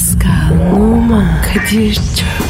[0.00, 2.49] Pascal, Oman, Kadir çok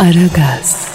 [0.00, 0.88] Aragaz,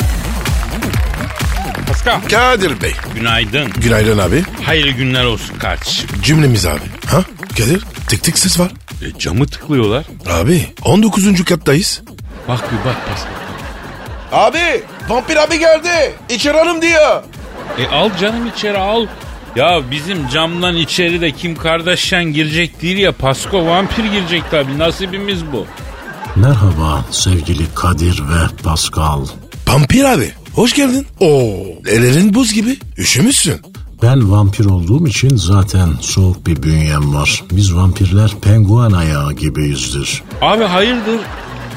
[1.88, 2.22] Pascal.
[2.30, 2.94] Kadir Bey.
[3.16, 3.72] Günaydın.
[3.78, 4.44] Günaydın abi.
[4.64, 6.10] Hayırlı günler olsun kardeşim.
[6.24, 6.80] Cümlemiz abi.
[7.08, 7.24] Ha?
[7.58, 8.72] Kadir tık tık ses var.
[9.02, 10.06] E, camı tıklıyorlar.
[10.30, 11.46] Abi 19.
[11.46, 12.02] kattayız.
[12.48, 13.32] Bak bir bak Pascal.
[14.48, 16.14] Abi vampir abi geldi.
[16.30, 17.24] İçeri hanım diyor.
[17.80, 19.08] E al canım içeri al.
[19.56, 25.46] Ya bizim camdan içeri de Kim Kardashian girecek değil ya Pasko vampir girecek tabii nasibimiz
[25.46, 25.68] bu.
[26.36, 29.26] Merhaba sevgili Kadir ve Pascal.
[29.68, 31.08] Vampir abi hoş geldin.
[31.20, 31.54] Oo
[31.88, 32.78] ellerin buz gibi.
[32.98, 33.62] Üşümüşsün.
[34.02, 37.44] Ben vampir olduğum için zaten soğuk bir bünyem var.
[37.52, 40.24] Biz vampirler penguen ayağı gibiyizdir.
[40.42, 41.20] Abi hayırdır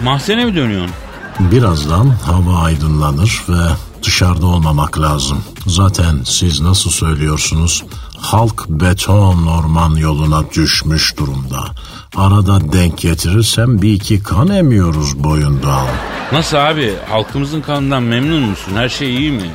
[0.05, 0.95] mahzene mi dönüyorsun?
[1.41, 3.69] Birazdan hava aydınlanır ve
[4.03, 5.39] dışarıda olmamak lazım.
[5.67, 7.85] Zaten siz nasıl söylüyorsunuz?
[8.21, 11.65] Halk beton orman yoluna düşmüş durumda.
[12.17, 15.87] Arada denk getirirsem bir iki kan emiyoruz boyundan.
[16.33, 19.51] Nasıl abi halkımızın kanından memnun musun her şey iyi mi?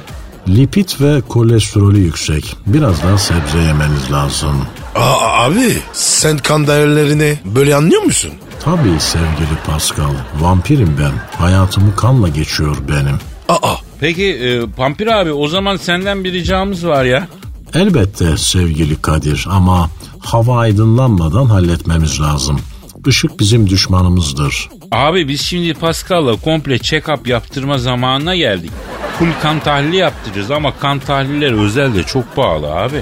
[0.48, 2.58] Lipid ve kolesterolü yüksek.
[2.68, 4.66] Biraz daha sebze yemeniz lazım.
[4.96, 8.32] Aa, abi sen kan değerlerini böyle anlıyor musun?
[8.64, 10.14] Tabii sevgili Pascal.
[10.40, 11.42] Vampirim ben.
[11.46, 13.20] Hayatımı kanla geçiyor benim.
[13.50, 17.28] Aa Peki e, Pampir abi o zaman senden bir ricamız var ya.
[17.76, 22.60] Elbette sevgili Kadir ama hava aydınlanmadan halletmemiz lazım.
[23.08, 24.70] Işık bizim düşmanımızdır.
[24.92, 28.72] Abi biz şimdi Pascal'la komple check-up yaptırma zamanına geldik.
[29.20, 33.02] Full kan tahlili yaptıracağız ama kan tahlilleri özel de çok pahalı abi.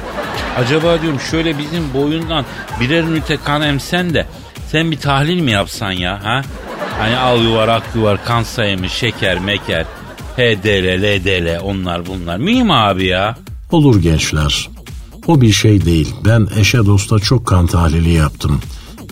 [0.57, 2.45] Acaba diyorum şöyle bizim boyundan
[2.79, 4.27] birer ünite kan emsen de
[4.67, 6.41] sen bir tahlil mi yapsan ya ha?
[6.99, 9.85] Hani al yuvar ak yuvar kan sayımı şeker meker
[10.37, 12.37] HDL LDL onlar bunlar.
[12.37, 13.35] Mühim abi ya.
[13.71, 14.69] Olur gençler.
[15.27, 16.15] O bir şey değil.
[16.25, 18.61] Ben eşe dosta çok kan tahlili yaptım.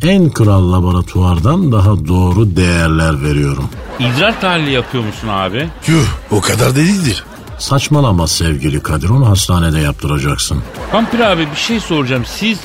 [0.02, 3.70] En kral laboratuvardan daha doğru değerler veriyorum.
[4.00, 5.70] İdrar tahlili yapıyor musun abi?
[5.88, 7.24] yuh o kadar da değildir.
[7.60, 10.58] Saçmalama sevgili Kadir onu hastanede yaptıracaksın.
[10.92, 12.24] Pampir abi bir şey soracağım.
[12.26, 12.60] Siz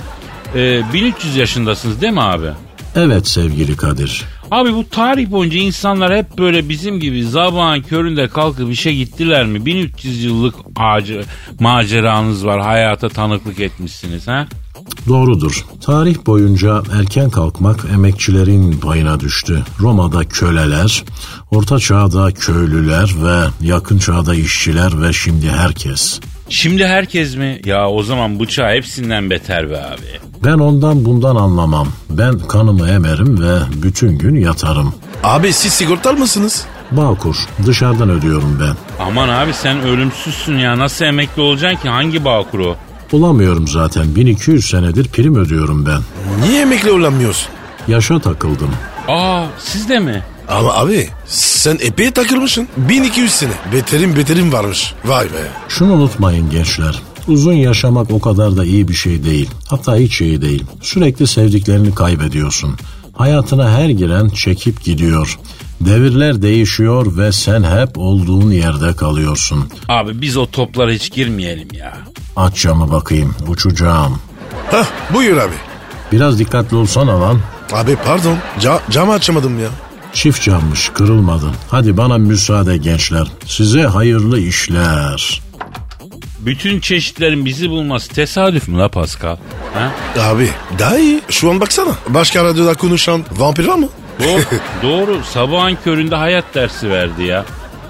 [0.54, 2.50] e, 1300 yaşındasınız değil mi abi?
[2.94, 4.24] Evet sevgili Kadir.
[4.50, 9.66] Abi bu tarih boyunca insanlar hep böyle bizim gibi zabağın köründe kalkıp işe gittiler mi?
[9.66, 11.24] 1300 yıllık acı,
[11.60, 14.46] maceranız var hayata tanıklık etmişsiniz ha?
[15.08, 15.64] Doğrudur.
[15.80, 19.62] Tarih boyunca erken kalkmak emekçilerin payına düştü.
[19.80, 21.04] Roma'da köleler,
[21.50, 26.20] orta çağda köylüler ve yakın çağda işçiler ve şimdi herkes.
[26.48, 27.60] Şimdi herkes mi?
[27.64, 30.20] Ya o zaman bıçağı hepsinden beter be abi.
[30.44, 31.88] Ben ondan bundan anlamam.
[32.10, 34.94] Ben kanımı emerim ve bütün gün yatarım.
[35.22, 36.64] Abi siz sigortal mısınız?
[36.90, 39.04] Bağkur, dışarıdan ödüyorum ben.
[39.04, 42.76] Aman abi sen ölümsüzsün ya nasıl emekli olacaksın ki hangi bağkur o?
[43.12, 44.14] Olamıyorum zaten.
[44.16, 46.00] 1200 senedir prim ödüyorum ben.
[46.48, 47.48] Niye emekli olamıyorsun?
[47.88, 48.70] Yaşa takıldım.
[49.08, 50.22] Aa siz de mi?
[50.48, 52.68] Ama abi sen epey takılmışsın.
[52.76, 53.52] 1200 sene.
[53.72, 54.94] Beterim beterim varmış.
[55.04, 55.48] Vay be.
[55.68, 57.02] Şunu unutmayın gençler.
[57.28, 59.50] Uzun yaşamak o kadar da iyi bir şey değil.
[59.68, 60.64] Hatta hiç iyi değil.
[60.82, 62.76] Sürekli sevdiklerini kaybediyorsun.
[63.12, 65.38] Hayatına her giren çekip gidiyor.
[65.80, 69.64] Devirler değişiyor ve sen hep olduğun yerde kalıyorsun.
[69.88, 71.96] Abi biz o toplara hiç girmeyelim ya.
[72.36, 74.18] Aç camı bakayım, uçacağım.
[74.70, 75.54] Hah buyur abi.
[76.12, 77.38] Biraz dikkatli olsana lan.
[77.72, 79.68] Abi pardon ca camı açamadım ya.
[80.14, 81.52] Çift cammış, kırılmadın.
[81.70, 83.26] Hadi bana müsaade gençler.
[83.46, 85.42] Size hayırlı işler.
[86.38, 89.36] Bütün çeşitlerin bizi bulması tesadüf mü la Pascal?
[89.74, 89.90] Ha?
[90.20, 90.48] Abi
[90.78, 91.20] daha iyi.
[91.30, 91.90] Şu an baksana.
[92.08, 93.88] Başka radyoda konuşan vampir var mı?
[94.24, 94.42] Doğru,
[94.82, 95.20] doğru.
[95.32, 97.44] Sabahın köründe hayat dersi verdi ya.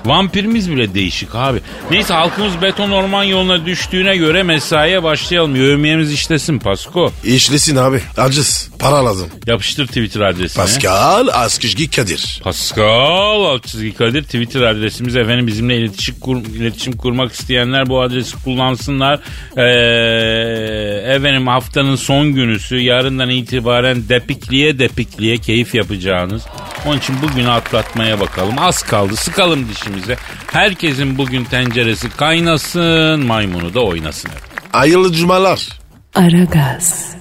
[0.05, 1.61] Vampirimiz bile değişik abi.
[1.91, 5.57] Neyse halkımız beton orman yoluna düştüğüne göre mesaiye başlayalım.
[5.57, 7.13] Yövmiyemiz işlesin Pasko.
[7.25, 8.01] İşlesin abi.
[8.17, 8.71] Acız.
[8.79, 9.29] Para lazım.
[9.47, 10.63] Yapıştır Twitter adresine.
[10.65, 12.41] Pascal Askışgi Kadir.
[12.45, 19.21] Pascal çizgi Kadir Twitter adresimiz efendim bizimle iletişim, kur, iletişim kurmak isteyenler bu adresi kullansınlar.
[19.57, 26.43] Ee, efendim haftanın son günüsü yarından itibaren depikliye depikliye keyif yapacağınız.
[26.87, 28.55] Onun için bugünü atlatmaya bakalım.
[28.59, 30.17] Az kaldı sıkalım dişimize.
[30.53, 34.31] Herkesin bugün tenceresi kaynasın maymunu da oynasın.
[34.73, 35.69] Hayırlı cumalar.
[36.15, 37.15] Aragaz.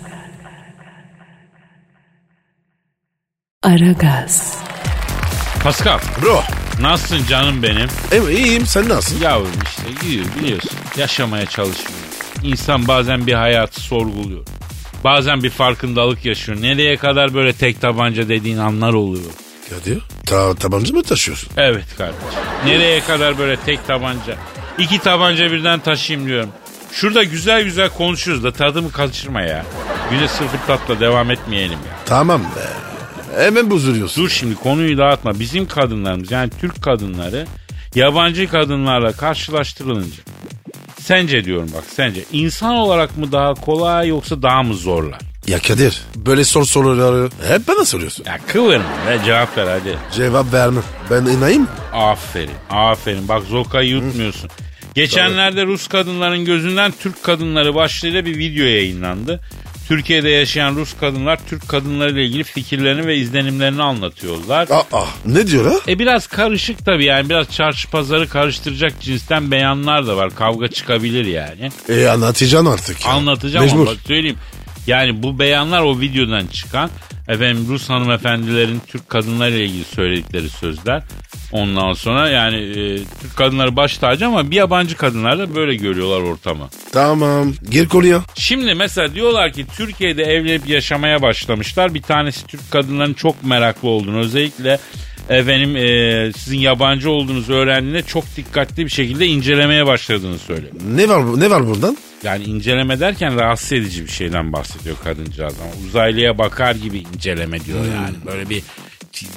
[3.63, 4.57] Aragaz,
[5.63, 6.41] Pascal Bro.
[6.81, 7.87] nasılsın canım benim?
[8.11, 9.23] E, iyiyim sen nasılsın?
[9.23, 10.71] Yavrum işte gidiyor biliyorsun.
[10.97, 11.89] Yaşamaya çalışıyor.
[12.43, 14.45] İnsan bazen bir hayatı sorguluyor.
[15.03, 16.61] Bazen bir farkındalık yaşıyor.
[16.61, 19.31] Nereye kadar böyle tek tabanca dediğin anlar oluyor.
[19.79, 20.01] Kadir.
[20.25, 21.49] Ta tabanca mı taşıyorsun?
[21.57, 22.21] Evet kardeşim.
[22.65, 24.35] Nereye kadar böyle tek tabanca?
[24.77, 26.49] İki tabanca birden taşıyayım diyorum.
[26.91, 29.65] Şurada güzel güzel konuşuyoruz da tadımı kaçırma ya.
[30.11, 31.97] Güne sıfır tatla devam etmeyelim ya.
[32.05, 32.67] Tamam be.
[33.43, 34.23] Hemen bozuluyorsun.
[34.23, 35.39] Dur şimdi konuyu dağıtma.
[35.39, 37.45] Bizim kadınlarımız yani Türk kadınları
[37.95, 40.21] yabancı kadınlarla karşılaştırılınca
[40.99, 45.19] sence diyorum bak sence insan olarak mı daha kolay yoksa daha mı zorlar?
[45.47, 48.25] Ya Kadir böyle sor soruları hep bana soruyorsun.
[48.25, 49.97] Ya kıvırma ve cevap ver hadi.
[50.15, 50.81] Cevap verme.
[51.11, 51.67] Ben inayım?
[51.93, 54.49] Aferin aferin bak Zoka'yı yutmuyorsun.
[54.95, 59.39] Geçenlerde Rus kadınların gözünden Türk kadınları başlığıyla bir video yayınlandı.
[59.87, 64.67] Türkiye'de yaşayan Rus kadınlar Türk kadınlarıyla ilgili fikirlerini ve izlenimlerini anlatıyorlar.
[64.71, 65.79] Aa, ne diyor ha?
[65.87, 70.35] E biraz karışık tabii yani biraz çarşı pazarı karıştıracak cinsten beyanlar da var.
[70.35, 71.71] Kavga çıkabilir yani.
[71.89, 73.11] E anlatacaksın artık ya.
[73.11, 73.87] Anlatacağım Mecbur.
[73.87, 74.37] ama söyleyeyim.
[74.87, 76.89] Yani bu beyanlar o videodan çıkan
[77.27, 81.03] efendim Rus hanımefendilerin Türk kadınlarıyla ilgili söyledikleri sözler.
[81.51, 86.21] Ondan sonra yani e, Türk kadınları baş tacı ama bir yabancı kadınlar da böyle görüyorlar
[86.21, 86.69] ortamı.
[86.91, 88.21] Tamam gir konuya.
[88.35, 91.93] Şimdi mesela diyorlar ki Türkiye'de evlenip yaşamaya başlamışlar.
[91.93, 94.79] Bir tanesi Türk kadınların çok meraklı olduğunu özellikle
[95.29, 100.73] efendim e, sizin yabancı olduğunuzu öğrendiğinde çok dikkatli bir şekilde incelemeye başladığını söylüyor.
[100.95, 101.97] Ne var ne var buradan?
[102.23, 107.79] Yani inceleme derken rahatsız edici bir şeyden bahsediyor kadıncağız ama uzaylıya bakar gibi inceleme diyor
[107.85, 108.15] yani.
[108.25, 108.63] Böyle bir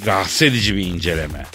[0.05, 1.45] rahatsız edici bir inceleme.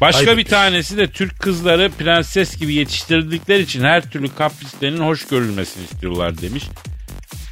[0.00, 5.26] Başka Ayıp bir tanesi de Türk kızları prenses gibi yetiştirdikleri için her türlü kaprislerinin hoş
[5.26, 6.64] görülmesini istiyorlar demiş.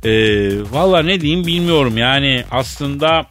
[0.07, 3.27] Ee, Valla ne diyeyim bilmiyorum yani aslında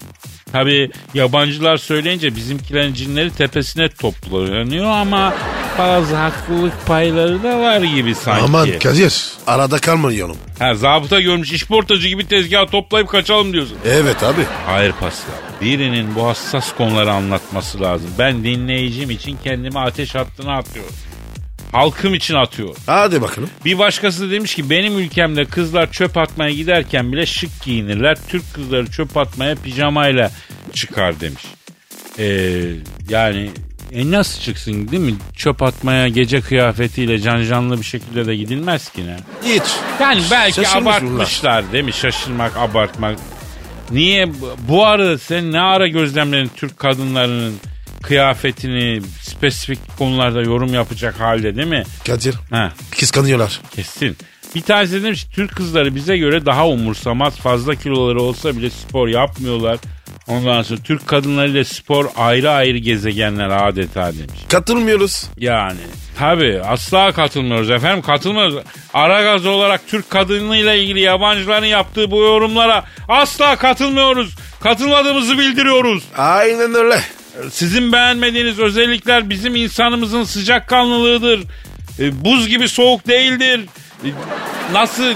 [0.51, 5.33] tabi yabancılar söyleyince bizimkilerin cinleri tepesine toplanıyor ama
[5.80, 8.44] bazı haklılık payları da var gibi sanki.
[8.44, 10.38] Aman Kadir arada kalmayalım.
[10.60, 13.77] Ha, zabıta görmüş işportacı gibi tezgahı toplayıp kaçalım diyorsun.
[13.86, 14.42] Evet abi.
[14.66, 15.33] Hayır Pascal.
[15.62, 18.10] Birinin bu hassas konuları anlatması lazım.
[18.19, 20.92] Ben dinleyicim için kendimi ateş hattına atıyorum.
[21.71, 22.75] Halkım için atıyorum.
[22.85, 23.50] Hadi bakalım.
[23.65, 28.17] Bir başkası demiş ki benim ülkemde kızlar çöp atmaya giderken bile şık giyinirler.
[28.27, 30.31] Türk kızları çöp atmaya pijamayla
[30.73, 31.44] çıkar demiş.
[32.19, 32.62] Ee,
[33.09, 33.50] yani
[33.91, 35.15] e nasıl çıksın değil mi?
[35.35, 39.17] Çöp atmaya gece kıyafetiyle can canlı bir şekilde de gidilmez ki ne?
[39.45, 39.63] Hiç.
[40.00, 41.94] Yani belki Şaşırmış abartmışlar değil mi?
[41.94, 43.17] Şaşırmak, abartmak.
[43.91, 44.27] Niye
[44.67, 47.56] bu- arada sen ne ara gözlemledin Türk kadınlarının
[48.07, 51.84] kıyafetini spesifik konularda yorum yapacak halde değil mi?
[52.07, 53.62] Kadir Ha, kıskanıyorlar.
[53.75, 54.18] kesin.
[54.56, 57.36] Bir tanesi demiş Türk kızları bize göre daha umursamaz.
[57.38, 59.78] Fazla kiloları olsa bile spor yapmıyorlar.
[60.28, 64.40] Ondan sonra Türk kadınlarıyla spor ayrı ayrı gezegenler adeta demiş.
[64.50, 65.24] Katılmıyoruz.
[65.38, 65.80] Yani
[66.19, 68.56] tabi asla katılmıyoruz efendim katılmıyoruz.
[68.94, 74.36] Aragaz olarak Türk kadınıyla ilgili yabancıların yaptığı bu yorumlara asla katılmıyoruz.
[74.62, 76.04] Katılmadığımızı bildiriyoruz.
[76.18, 77.00] Aynen öyle.
[77.52, 81.44] Sizin beğenmediğiniz özellikler bizim insanımızın sıcakkanlılığıdır.
[82.00, 83.66] E, buz gibi soğuk değildir.
[84.06, 84.08] E,
[84.74, 85.14] nasıl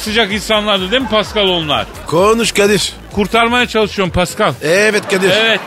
[0.00, 1.86] sıcak insanlardır değil mi Pascal onlar?
[2.06, 2.92] Konuş Kadir.
[3.12, 4.52] Kurtarmaya çalışıyorum Pascal.
[4.62, 5.30] Evet Kadir.
[5.30, 5.60] Evet.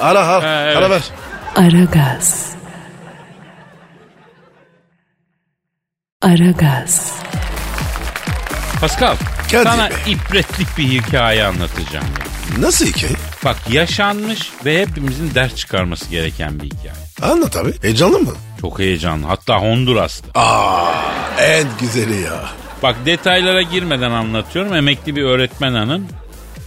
[0.00, 0.42] Ara ara.
[0.50, 0.76] Ha, evet.
[0.76, 1.02] Ara ver.
[1.56, 2.52] Aragaz.
[6.22, 7.12] Aragaz.
[8.80, 9.16] Pascal
[9.52, 10.12] Kadir sana Bey.
[10.12, 12.06] ibretlik bir hikaye anlatacağım.
[12.06, 12.62] ya.
[12.62, 13.12] Nasıl hikaye?
[13.44, 17.32] Bak yaşanmış ve hepimizin ders çıkarması gereken bir hikaye.
[17.32, 17.72] Anlat abi.
[17.82, 18.32] Heyecanlı mı?
[18.60, 19.26] Çok heyecanlı.
[19.26, 20.40] Hatta Honduras'ta.
[20.40, 20.92] Aa,
[21.40, 22.44] en güzeli ya.
[22.82, 24.74] Bak detaylara girmeden anlatıyorum.
[24.74, 26.06] Emekli bir öğretmen hanım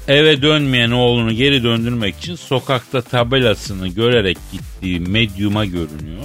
[0.07, 6.23] eve dönmeyen oğlunu geri döndürmek için sokakta tabelasını görerek gittiği medyuma görünüyor.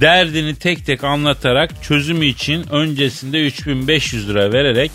[0.00, 4.90] Derdini tek tek anlatarak çözümü için öncesinde 3500 lira vererek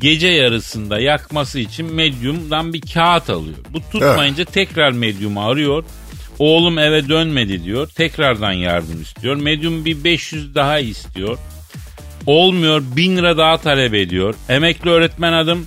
[0.00, 3.56] gece yarısında yakması için medyumdan bir kağıt alıyor.
[3.72, 5.84] Bu tutmayınca tekrar medyumu arıyor.
[6.38, 7.88] Oğlum eve dönmedi diyor.
[7.88, 9.36] Tekrardan yardım istiyor.
[9.36, 11.38] Medyum bir 500 daha istiyor.
[12.26, 14.34] Olmuyor 1000 lira daha talep ediyor.
[14.48, 15.66] Emekli öğretmen adım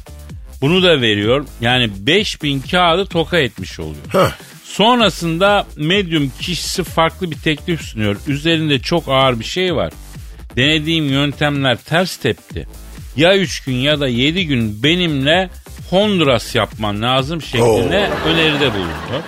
[0.61, 1.45] bunu da veriyor.
[1.61, 4.05] Yani 5000 kağıdı toka etmiş oluyor.
[4.11, 4.31] Heh.
[4.63, 8.17] Sonrasında medyum kişisi farklı bir teklif sunuyor.
[8.27, 9.93] Üzerinde çok ağır bir şey var.
[10.55, 12.67] Denediğim yöntemler ters tepti.
[13.19, 15.49] Ya 3 gün ya da 7 gün benimle
[15.89, 19.23] Honduras yapman lazım şeklinde öneride bulunuyor.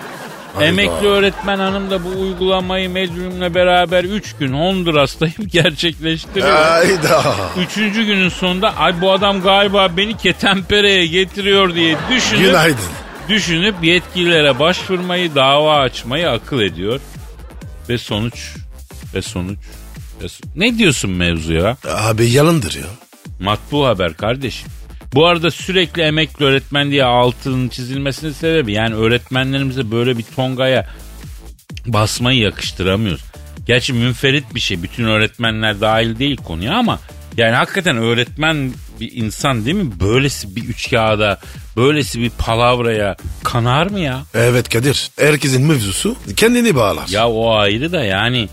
[0.62, 6.56] Emekli öğretmen hanım da bu uygulamayı medyumla beraber 3 gün Honduras'tayım gerçekleştiriyor.
[6.66, 7.24] Hayda.
[7.60, 12.78] Üçüncü günün sonunda ay bu adam galiba beni ketempereye getiriyor diye düşünüp Günaydın.
[13.30, 17.00] Düşünüp yetkililere başvurmayı, dava açmayı akıl ediyor.
[17.90, 18.56] Ve sonuç,
[19.16, 19.60] ve sonuç,
[20.22, 21.78] ve so- Ne diyorsun mevzuya?
[21.90, 23.11] Abi yalandır ya.
[23.42, 24.68] Matbu haber kardeşim.
[25.14, 30.88] Bu arada sürekli emekli öğretmen diye altının çizilmesinin sebebi yani öğretmenlerimize böyle bir tongaya
[31.86, 33.22] basmayı yakıştıramıyoruz.
[33.66, 34.84] Gerçi münferit bir şey.
[34.84, 37.00] Bütün öğretmenler dahil değil konuya ama
[37.38, 39.92] yani hakikaten öğretmen bir insan değil mi?
[40.00, 41.40] Böylesi bir üç kağıda,
[41.78, 44.24] böylesi bir palavraya kanar mı ya?
[44.34, 45.12] Evet Kadir.
[45.20, 47.08] Herkesin mevzusu kendini bağlar.
[47.10, 48.50] Ya o ayrı da yani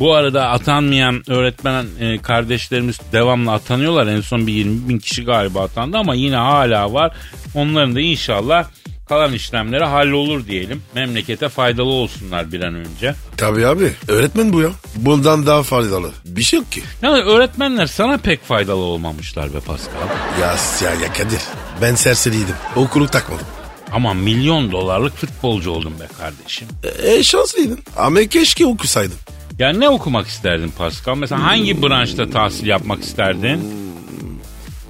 [0.00, 4.06] bu arada atanmayan öğretmen e, kardeşlerimiz devamlı atanıyorlar.
[4.06, 7.12] En son bir 20 bin kişi galiba atandı ama yine hala var.
[7.54, 8.64] Onların da inşallah
[9.08, 10.82] kalan işlemleri hallolur diyelim.
[10.94, 13.14] Memlekete faydalı olsunlar bir an önce.
[13.36, 13.92] Tabii abi.
[14.08, 14.70] Öğretmen bu ya.
[14.96, 16.10] Bundan daha faydalı.
[16.24, 16.82] Bir şey yok ki.
[17.02, 19.94] Yani öğretmenler sana pek faydalı olmamışlar be Pascal.
[20.40, 21.40] Ya, ya, ya Kadir.
[21.82, 22.54] Ben serseriydim.
[22.76, 23.46] Okulu takmadım.
[23.92, 26.68] Ama milyon dolarlık futbolcu oldun be kardeşim.
[27.02, 27.78] E, şanslıydın.
[27.96, 29.16] Ama keşke okusaydın.
[29.60, 31.14] Ya ne okumak isterdin Pascal?
[31.14, 33.60] Mesela hangi branşta tahsil yapmak isterdin?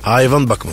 [0.03, 0.71] Hayvan bakma.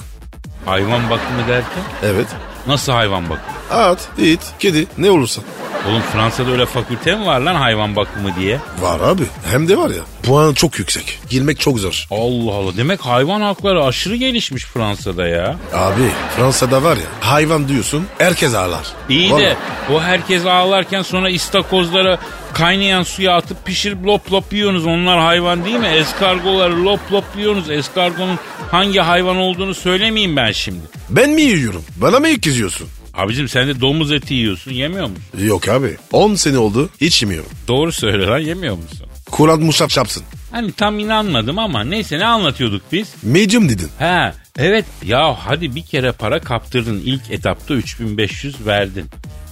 [0.65, 1.83] Hayvan bakımı derken?
[2.03, 2.27] Evet.
[2.67, 3.81] Nasıl hayvan bakımı?
[3.81, 5.41] At, it, kedi ne olursa.
[5.89, 8.59] Oğlum Fransa'da öyle fakülte mi var lan hayvan bakımı diye?
[8.81, 9.23] Var abi.
[9.51, 10.01] Hem de var ya.
[10.23, 11.19] Puan çok yüksek.
[11.29, 12.07] Girmek çok zor.
[12.11, 15.55] Allah Allah demek hayvan hakları aşırı gelişmiş Fransa'da ya.
[15.73, 18.87] Abi Fransa'da var ya hayvan diyorsun herkes ağlar.
[19.09, 19.43] İyi Vallahi.
[19.43, 19.55] de
[19.93, 22.17] o herkes ağlarken sonra istakozlara
[22.57, 24.85] kaynayan suya atıp pişirip lop lop yiyorsunuz.
[24.85, 25.87] Onlar hayvan değil mi?
[25.87, 27.69] Eskargoları lop lop yiyorsunuz.
[27.69, 28.39] Eskargonun
[28.71, 30.81] hangi hayvan olduğunu söylemeyeyim ben şimdi.
[31.09, 31.83] Ben mi yiyorum?
[31.95, 32.87] Bana mı kızıyorsun?
[33.13, 35.23] Abicim sen de domuz eti yiyorsun yemiyor musun?
[35.39, 35.97] Yok abi.
[36.11, 37.49] 10 sene oldu hiç yemiyorum.
[37.67, 39.07] Doğru söyle lan yemiyor musun?
[39.31, 40.23] Kur'an musaf çapsın.
[40.51, 43.13] Hani tam inanmadım ama neyse ne anlatıyorduk biz?
[43.23, 43.89] Medium dedin.
[43.99, 49.05] Ha evet ya hadi bir kere para kaptırdın ilk etapta 3500 verdin.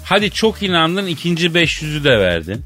[0.04, 2.62] Hadi çok inandın ikinci 500'ü de verdin.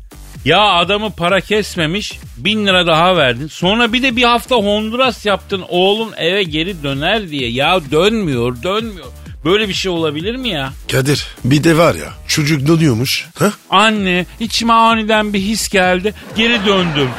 [0.46, 3.48] Ya adamı para kesmemiş bin lira daha verdin.
[3.48, 7.50] Sonra bir de bir hafta Honduras yaptın oğlum eve geri döner diye.
[7.50, 9.08] Ya dönmüyor dönmüyor.
[9.46, 10.74] Böyle bir şey olabilir mi ya?
[10.91, 13.27] Kadir bir de var ya çocuk dönüyormuş.
[13.39, 13.53] Ha?
[13.69, 17.10] Anne içime aniden bir his geldi geri döndüm.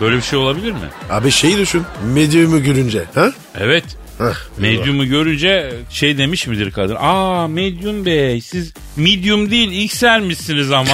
[0.00, 0.88] Böyle bir şey olabilir mi?
[1.10, 1.82] Abi şey düşün.
[2.14, 3.04] Medium'u görünce.
[3.14, 3.32] Ha?
[3.58, 3.84] Evet
[4.18, 6.96] Hah, Medyumu görünce şey demiş midir kadın?
[7.00, 10.88] Aa medyum bey siz medium değil XL'mişsiniz ama.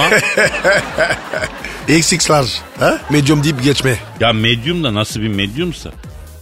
[1.87, 2.45] XX'lar.
[2.79, 2.99] Ha?
[3.09, 3.95] Medium deyip geçme.
[4.19, 5.91] ya medyum da nasıl bir medyumsa.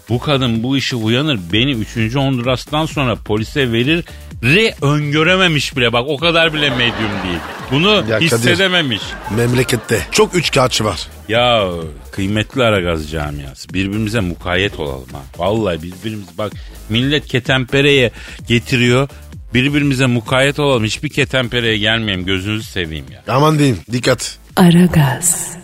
[0.10, 2.16] Bu kadın bu işi uyanır beni 3.
[2.16, 4.04] Honduras'tan sonra polise verir
[4.44, 7.40] re öngörememiş bile bak o kadar bile medyum değil.
[7.72, 8.26] Bunu Ya Kadir.
[8.26, 9.02] hissedememiş.
[9.38, 11.08] Memlekette çok üç kağıtçı var.
[11.28, 11.68] Ya
[12.12, 15.22] kıymetli Aragaz camiası birbirimize mukayyet olalım ha.
[15.38, 16.52] Vallahi birbirimiz bak
[16.90, 18.12] millet ketempereye
[18.48, 19.10] getiriyor.
[19.54, 20.84] Birbirimize mukayyet olalım.
[20.84, 23.24] Hiçbir ketempereye gelmeyeyim gözünüzü seveyim ya.
[23.36, 24.38] Aman diyeyim dikkat.
[24.58, 25.58] Aragaz.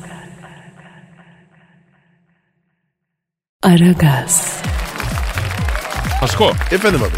[3.63, 4.61] Aragaz.
[6.21, 7.11] Pasko Efendim abi.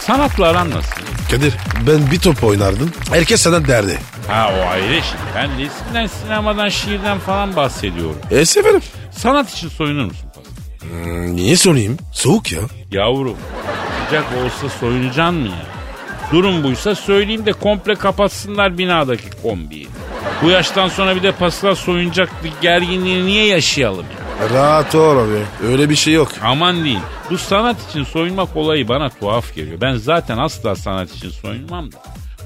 [0.00, 0.90] sanatla aran nasıl?
[1.30, 1.54] Kadir
[1.86, 2.90] ben bir top oynardım.
[3.10, 3.98] Herkes sana derdi.
[4.28, 5.22] Ha o ayrı şimdi.
[5.34, 8.18] Ben resimden, sinemadan, şiirden falan bahsediyorum.
[8.30, 8.82] E severim.
[9.10, 10.30] Sanat için soyunur musun?
[10.80, 11.96] Hmm, niye sorayım?
[12.12, 12.60] Soğuk ya.
[12.90, 13.36] Yavrum
[14.06, 15.79] sıcak olsa soyunacaksın mı ya?
[16.32, 19.88] Durum buysa söyleyeyim de komple kapatsınlar binadaki kombiyi.
[20.42, 24.06] Bu yaştan sonra bir de Pascal soyunacak bir gerginliği niye yaşayalım
[24.40, 24.50] ya?
[24.50, 25.66] Rahat ol abi.
[25.72, 26.32] Öyle bir şey yok.
[26.42, 26.98] Aman değil.
[27.30, 29.80] Bu sanat için soyunmak olayı bana tuhaf geliyor.
[29.80, 31.96] Ben zaten asla sanat için soyunmam da.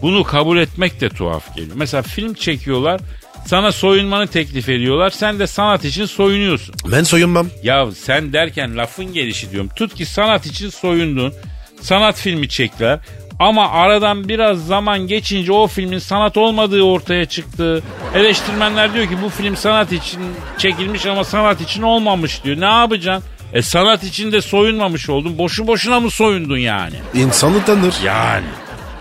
[0.03, 1.77] Bunu kabul etmek de tuhaf geliyor.
[1.77, 3.01] Mesela film çekiyorlar.
[3.47, 5.11] Sana soyunmanı teklif ediyorlar.
[5.11, 6.75] Sen de sanat için soyunuyorsun.
[6.93, 7.47] Ben soyunmam.
[7.63, 9.71] Ya sen derken lafın gelişi diyorum.
[9.77, 11.33] Tut ki sanat için soyundun.
[11.81, 12.99] Sanat filmi çektiler.
[13.39, 17.83] Ama aradan biraz zaman geçince o filmin sanat olmadığı ortaya çıktı.
[18.15, 20.21] Eleştirmenler diyor ki bu film sanat için
[20.59, 22.61] çekilmiş ama sanat için olmamış diyor.
[22.61, 23.25] Ne yapacaksın?
[23.53, 25.39] E sanat için de soyunmamış oldun.
[25.39, 26.95] Boşu boşuna mı soyundun yani?
[27.15, 27.95] İnsanı tanır.
[28.05, 28.47] Yani.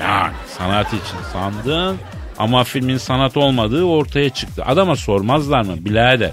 [0.02, 1.98] Yani sanat için sandın
[2.38, 4.64] ama filmin sanat olmadığı ortaya çıktı.
[4.66, 6.32] Adama sormazlar mı birader?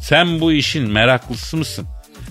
[0.00, 1.86] Sen bu işin meraklısı mısın?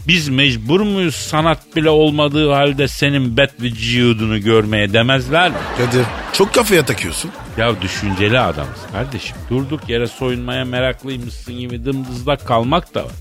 [0.07, 5.55] Biz mecbur muyuz sanat bile olmadığı halde senin bet vücudunu görmeye demezler mi?
[5.77, 7.31] Kadir çok kafaya takıyorsun.
[7.57, 9.36] Ya düşünceli adamız kardeşim.
[9.50, 13.12] Durduk yere soyunmaya meraklıymışsın gibi dımdızlak kalmak da var.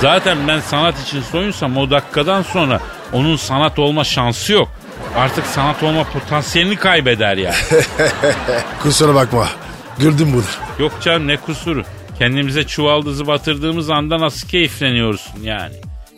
[0.00, 2.80] Zaten ben sanat için soyunsam o dakikadan sonra
[3.12, 4.68] onun sanat olma şansı yok.
[5.16, 7.54] Artık sanat olma potansiyelini kaybeder yani.
[8.82, 9.48] Kusura bakma.
[9.98, 10.42] Gördüm bunu.
[10.78, 11.84] Yok canım ne kusuru.
[12.18, 15.74] Kendimize çuvaldızı batırdığımız anda nasıl keyifleniyorsun yani.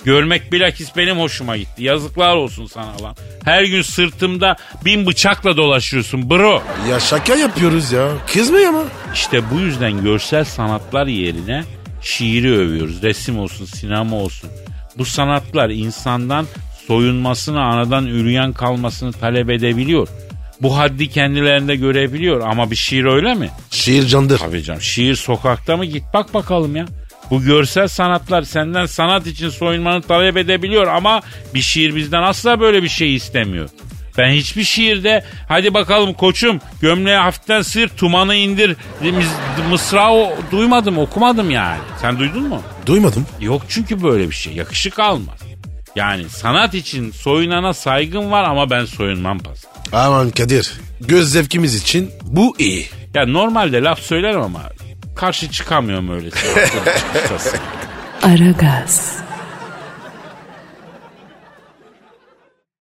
[0.06, 1.84] Görmek bilakis benim hoşuma gitti.
[1.84, 3.16] Yazıklar olsun sana lan.
[3.44, 6.62] Her gün sırtımda bin bıçakla dolaşıyorsun bro.
[6.90, 8.08] Ya şaka yapıyoruz ya.
[8.32, 8.84] Kızmayın ama.
[9.14, 11.64] İşte bu yüzden görsel sanatlar yerine
[12.02, 13.02] şiiri övüyoruz.
[13.02, 14.50] Resim olsun, sinema olsun.
[14.98, 16.46] Bu sanatlar insandan
[16.86, 20.08] soyunmasını, anadan ürüyen kalmasını talep edebiliyor.
[20.62, 23.50] Bu haddi kendilerinde görebiliyor ama bir şiir öyle mi?
[23.70, 24.38] Şiir candır.
[24.38, 26.86] Tabii canım şiir sokakta mı git bak bakalım ya.
[27.30, 31.20] Bu görsel sanatlar senden sanat için soyunmanı talep edebiliyor ama
[31.54, 33.68] bir şiir bizden asla böyle bir şey istemiyor.
[34.18, 41.50] Ben hiçbir şiirde hadi bakalım koçum gömleği hafiften sıyır tumanı indir mis- mısrağı duymadım okumadım
[41.50, 41.78] yani.
[42.00, 42.62] Sen duydun mu?
[42.86, 43.26] Duymadım.
[43.40, 45.38] Yok çünkü böyle bir şey yakışık almaz.
[45.96, 49.64] Yani sanat için soyunana saygım var ama ben soyunmam pas.
[49.92, 50.72] Aman Kadir.
[51.00, 52.86] Göz zevkimiz için bu iyi.
[53.14, 54.62] Ya normalde laf söylerim ama
[55.16, 56.30] karşı çıkamıyorum öyle.
[56.30, 57.56] çıkışası.
[58.22, 59.16] Aragaz.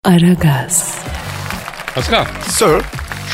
[0.04, 0.96] Aragaz.
[1.96, 2.82] Pascal Sir.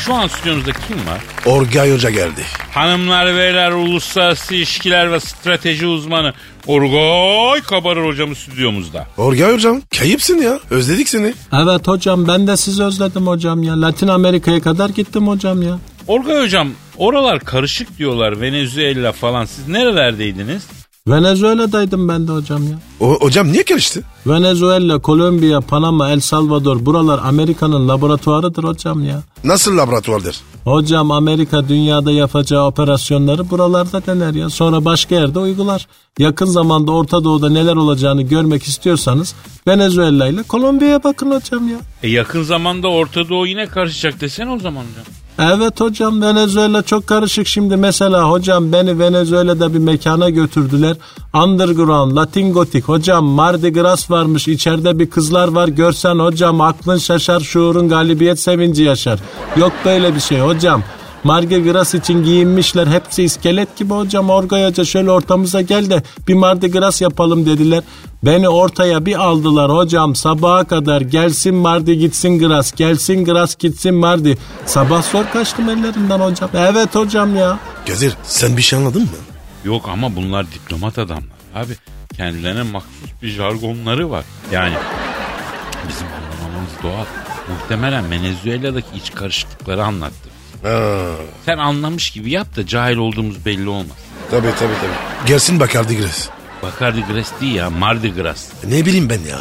[0.04, 1.20] şu an stüdyomuzda kim var?
[1.46, 2.42] Orgay Hoca geldi.
[2.74, 6.34] Hanımlar beyler uluslararası ilişkiler ve strateji uzmanı
[6.66, 9.06] Orgay Kabarır hocamız stüdyomuzda.
[9.16, 10.58] Orgay Hocam kayıpsın ya.
[10.70, 11.34] Özledik seni.
[11.52, 13.80] Evet hocam ben de sizi özledim hocam ya.
[13.80, 15.78] Latin Amerika'ya kadar gittim hocam ya.
[16.06, 20.66] Orgay hocam oralar karışık diyorlar Venezuela falan siz nerelerdeydiniz?
[21.08, 22.78] Venezuela'daydım ben de hocam ya.
[23.00, 24.02] O, hocam niye karıştı?
[24.26, 29.22] Venezuela, Kolombiya, Panama, El Salvador buralar Amerika'nın laboratuvarıdır hocam ya.
[29.44, 30.36] Nasıl laboratuvardır?
[30.64, 34.50] Hocam Amerika dünyada yapacağı operasyonları buralarda dener ya.
[34.50, 35.86] Sonra başka yerde uygular.
[36.18, 39.34] Yakın zamanda Orta Doğu'da neler olacağını görmek istiyorsanız
[39.66, 41.78] Venezuela ile Kolombiya'ya bakın hocam ya.
[42.02, 45.04] E yakın zamanda Orta Doğu yine karışacak desene o zaman hocam.
[45.38, 47.76] Evet hocam Venezuela çok karışık şimdi.
[47.76, 50.96] Mesela hocam beni Venezuela'da bir mekana götürdüler.
[51.34, 52.84] Underground, Latin Gotik.
[52.88, 54.48] Hocam Mardi Gras varmış.
[54.48, 55.68] içeride bir kızlar var.
[55.68, 59.20] Görsen hocam aklın şaşar, şuurun galibiyet sevinci yaşar.
[59.56, 60.82] Yok böyle bir şey hocam.
[61.24, 62.86] Mardi Gras için giyinmişler.
[62.86, 64.30] Hepsi iskelet gibi hocam.
[64.30, 67.82] Orgay Hoca şöyle ortamıza gel de bir Mardi Gras yapalım dediler.
[68.22, 74.38] Beni ortaya bir aldılar hocam sabaha kadar gelsin Mardi gitsin Gras gelsin Gras gitsin Mardi.
[74.66, 76.50] Sabah zor kaçtım ellerinden hocam.
[76.54, 77.58] Evet hocam ya.
[77.86, 79.08] Kadir sen bir şey anladın mı?
[79.64, 81.38] Yok ama bunlar diplomat adamlar.
[81.54, 81.72] Abi
[82.16, 82.90] kendilerine mahsus
[83.22, 84.24] bir jargonları var.
[84.52, 84.74] Yani
[85.88, 87.04] bizim anlamamız doğal.
[87.48, 90.28] Muhtemelen Venezuela'daki iç karışıklıkları anlattı.
[90.62, 91.00] Ha,
[91.46, 93.96] Sen anlamış gibi yap da cahil olduğumuz belli olmaz.
[94.30, 95.28] tabii tabii tabii.
[95.28, 96.28] Gelsin Bakardi Gres.
[96.62, 98.46] Bacardi Gras değil ya Mardi Gras.
[98.68, 99.38] Ne bileyim ben ya.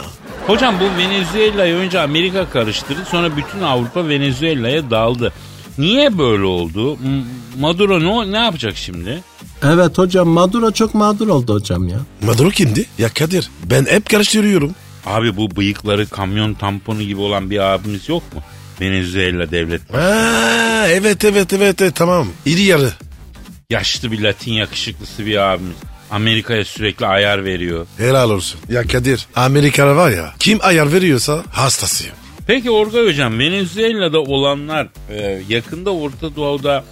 [0.48, 5.34] Hocam bu Venezuela'yı önce Amerika karıştırdı sonra bütün Avrupa Venezuela'ya daldı.
[5.78, 6.98] Niye böyle oldu?
[7.60, 9.24] Maduro ne, ne yapacak şimdi?
[9.64, 11.98] Evet hocam Maduro çok mağdur oldu hocam ya.
[12.22, 12.86] Maduro kimdi?
[12.98, 14.76] Ya Kadir ben hep karıştırıyorum.
[15.06, 18.42] Abi bu bıyıkları kamyon tamponu gibi olan bir abimiz yok mu?
[18.82, 19.94] Venezuela devlet.
[19.94, 22.28] Ha, evet evet evet evet, tamam.
[22.46, 22.92] İri yarı.
[23.70, 25.76] Yaşlı bir Latin yakışıklısı bir abimiz.
[26.12, 27.88] Amerika'ya sürekli ayar veriyor.
[27.98, 28.60] Helal olsun.
[28.70, 32.16] Ya Kadir Amerikalı var ya kim ayar veriyorsa hastasıyım.
[32.48, 36.84] Peki Orgay Hocam Venezuela'da olanlar e, yakında Orta Doğu'da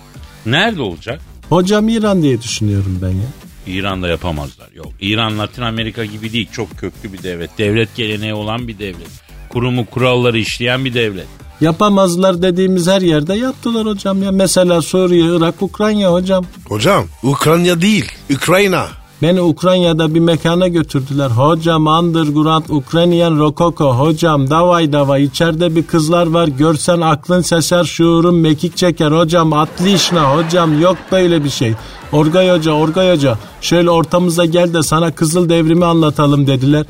[0.46, 1.22] nerede olacak?
[1.50, 3.28] Hocam İran diye düşünüyorum ben ya.
[3.68, 4.70] İran'da yapamazlar.
[4.76, 4.94] Yok.
[5.02, 6.48] İran Latin Amerika gibi değil.
[6.52, 7.58] Çok köklü bir devlet.
[7.58, 9.08] Devlet geleneği olan bir devlet.
[9.50, 11.28] Kurumu kuralları işleyen bir devlet.
[11.62, 14.32] Yapamazlar dediğimiz her yerde yaptılar hocam ya.
[14.32, 16.46] Mesela Suriye, Irak, Ukrayna hocam.
[16.70, 18.86] Hocam Ukrayna değil Ukrayna.
[19.22, 21.30] Beni Ukrayna'da bir mekana götürdüler.
[21.30, 23.94] Hocam underground Ukraynian Rokoko.
[23.94, 26.48] Hocam davay davay içeride bir kızlar var.
[26.48, 29.12] Görsen aklın şaşar şuurun mekik çeker.
[29.12, 31.74] Hocam atlişna hocam yok böyle bir şey.
[32.12, 36.86] Orgay Hoca Orgay Hoca şöyle ortamıza gel de sana Kızıl Devrimi anlatalım dediler.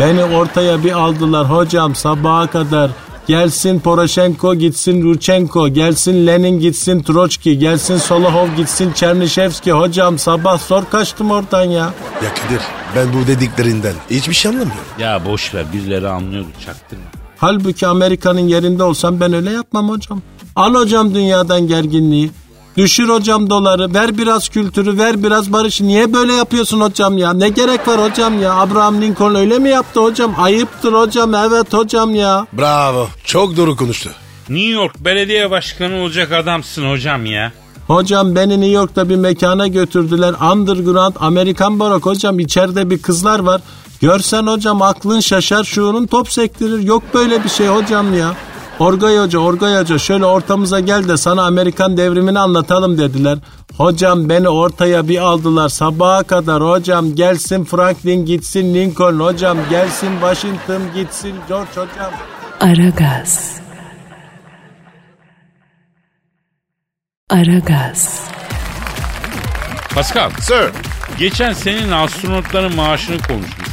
[0.00, 2.90] Beni ortaya bir aldılar hocam sabaha kadar.
[3.26, 9.72] Gelsin Poroshenko gitsin Ruchenko, gelsin Lenin gitsin Troçki, gelsin Solohov gitsin Çernişevski.
[9.72, 11.84] Hocam sabah zor kaçtım oradan ya.
[12.24, 12.62] Ya Kadir
[12.96, 14.84] ben bu dediklerinden hiçbir şey anlamıyorum.
[14.98, 17.04] Ya boş ver birileri anlıyordu çaktırma.
[17.38, 20.22] Halbuki Amerika'nın yerinde olsam ben öyle yapmam hocam.
[20.56, 22.30] Al hocam dünyadan gerginliği.
[22.76, 25.86] Düşür hocam doları, ver biraz kültürü, ver biraz barışı.
[25.86, 27.32] Niye böyle yapıyorsun hocam ya?
[27.32, 28.54] Ne gerek var hocam ya?
[28.54, 30.34] Abraham Lincoln öyle mi yaptı hocam?
[30.38, 32.46] Ayıptır hocam, evet hocam ya.
[32.52, 34.10] Bravo çok doğru konuştu.
[34.48, 37.52] New York belediye başkanı olacak adamsın hocam ya.
[37.86, 40.34] Hocam beni New York'ta bir mekana götürdüler.
[40.52, 42.38] Underground Amerikan barok hocam.
[42.38, 43.60] içeride bir kızlar var.
[44.00, 46.82] Görsen hocam aklın şaşar şuurun top sektirir.
[46.82, 48.34] Yok böyle bir şey hocam ya.
[48.78, 53.38] Orgay Hoca, Orgay Hoca şöyle ortamıza gel de sana Amerikan devrimini anlatalım dediler.
[53.76, 60.82] Hocam beni ortaya bir aldılar sabaha kadar hocam gelsin Franklin gitsin Lincoln hocam gelsin Washington
[60.94, 62.12] gitsin George hocam.
[62.60, 63.56] Aragaz.
[67.30, 68.20] Aragaz.
[69.94, 70.70] Pascal, Sir.
[71.18, 73.68] geçen senin astronotların maaşını konuşmuş.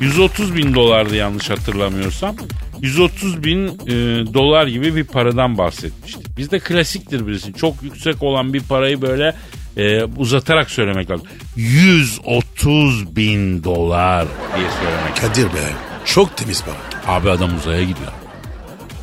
[0.00, 2.36] 130 bin dolardı yanlış hatırlamıyorsam.
[2.82, 3.90] 130 bin e,
[4.34, 6.36] dolar gibi bir paradan bahsetmiştik.
[6.36, 7.52] Bizde klasiktir birisi.
[7.54, 9.34] Çok yüksek olan bir parayı böyle
[9.76, 11.26] e, uzatarak söylemek lazım.
[11.56, 15.68] 130 bin dolar diye söylemek Kadir be.
[16.04, 17.16] Çok temiz para.
[17.16, 18.12] Abi adam uzaya gidiyor.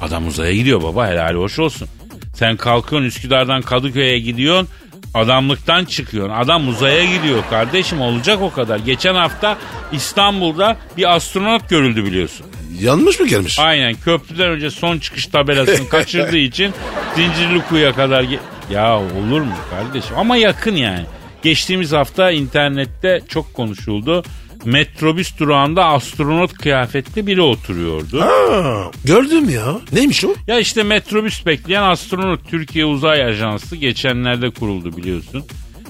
[0.01, 1.87] Adam uzaya gidiyor baba helal hoş olsun.
[2.35, 4.67] Sen kalkıyorsun Üsküdar'dan Kadıköy'e gidiyorsun.
[5.13, 6.33] Adamlıktan çıkıyorsun.
[6.33, 8.79] Adam uzaya gidiyor kardeşim olacak o kadar.
[8.79, 9.57] Geçen hafta
[9.91, 12.45] İstanbul'da bir astronot görüldü biliyorsun.
[12.79, 13.59] Yanlış mı gelmiş?
[13.59, 16.73] Aynen köprüden önce son çıkış tabelasını kaçırdığı için
[17.15, 18.23] Zincirlikuyu'ya kadar...
[18.23, 18.39] ge-
[18.71, 20.17] ya olur mu kardeşim?
[20.17, 21.05] Ama yakın yani.
[21.43, 24.23] Geçtiğimiz hafta internette çok konuşuldu.
[24.65, 28.21] Metrobüs durağında astronot kıyafetli biri oturuyordu.
[28.21, 29.77] Aa, gördüm ya.
[29.93, 30.33] Neymiş o?
[30.47, 35.43] Ya işte metrobüs bekleyen astronot Türkiye Uzay Ajansı geçenlerde kuruldu biliyorsun.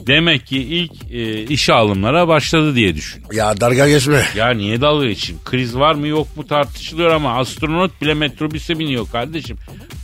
[0.09, 3.23] Demek ki ilk e, işe alımlara başladı diye düşün.
[3.33, 4.25] Ya darga geçme.
[4.35, 5.41] Ya niye dalga geçeyim?
[5.45, 9.57] Kriz var mı yok mu tartışılıyor ama astronot bile metrobüse biniyor kardeşim.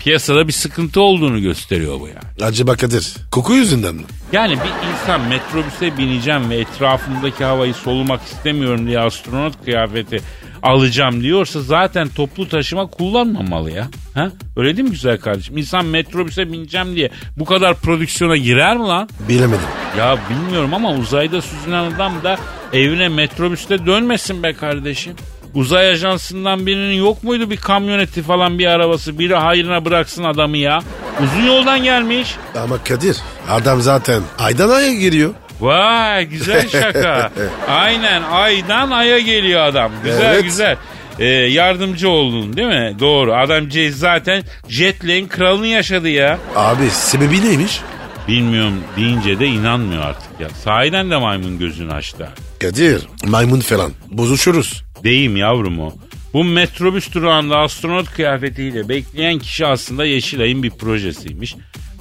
[0.03, 2.47] Piyasada bir sıkıntı olduğunu gösteriyor bu ya.
[2.47, 3.13] Acaba Kadir.
[3.31, 4.03] Koku yüzünden mi?
[4.31, 10.21] Yani bir insan metrobüse bineceğim ve etrafımdaki havayı solumak istemiyorum diye astronot kıyafeti
[10.65, 13.87] alacağım diyorsa zaten toplu taşıma kullanmamalı ya.
[14.13, 14.31] Ha?
[14.57, 15.57] Öyle değil mi güzel kardeşim?
[15.57, 19.09] İnsan metrobüse bineceğim diye bu kadar prodüksiyona girer mi lan?
[19.29, 19.65] Bilemedim.
[19.97, 22.37] Ya bilmiyorum ama uzayda süzülen adam da
[22.73, 25.13] evine metrobüste dönmesin be kardeşim.
[25.53, 29.19] Uzay ajansından birinin yok muydu bir kamyoneti falan bir arabası?
[29.19, 30.79] Biri hayrına bıraksın adamı ya.
[31.23, 32.35] Uzun yoldan gelmiş.
[32.63, 33.17] Ama Kadir
[33.49, 35.33] adam zaten aydan aya giriyor.
[35.61, 37.31] Vay güzel şaka.
[37.67, 39.91] Aynen aydan aya geliyor adam.
[40.03, 40.43] Güzel Evet.
[40.43, 40.77] güzel.
[41.19, 42.95] Ee, yardımcı oldun değil mi?
[42.99, 43.33] Doğru.
[43.35, 46.39] Adam zaten jetlag'in kralını yaşadı ya.
[46.55, 47.81] Abi sebebi neymiş?
[48.27, 50.49] Bilmiyorum deyince de inanmıyor artık ya.
[50.49, 52.29] Sahiden de maymun gözünü açtı.
[52.61, 53.91] Kadir maymun falan.
[54.11, 54.83] Bozuşuruz.
[55.03, 55.91] Deyim yavrum o.
[56.33, 61.55] Bu metrobüs durağında astronot kıyafetiyle bekleyen kişi aslında Yeşilay'ın bir projesiymiş.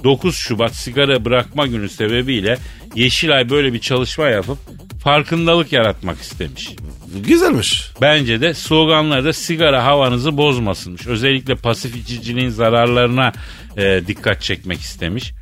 [0.05, 2.57] 9 Şubat sigara bırakma günü sebebiyle
[2.95, 4.57] Yeşilay böyle bir çalışma yapıp
[5.03, 6.69] farkındalık yaratmak istemiş.
[7.15, 7.91] Güzelmiş.
[8.01, 11.07] Bence de sloganları da sigara havanızı bozmasınmış.
[11.07, 13.33] Özellikle pasif içiciliğin zararlarına
[13.77, 15.33] e, dikkat çekmek istemiş.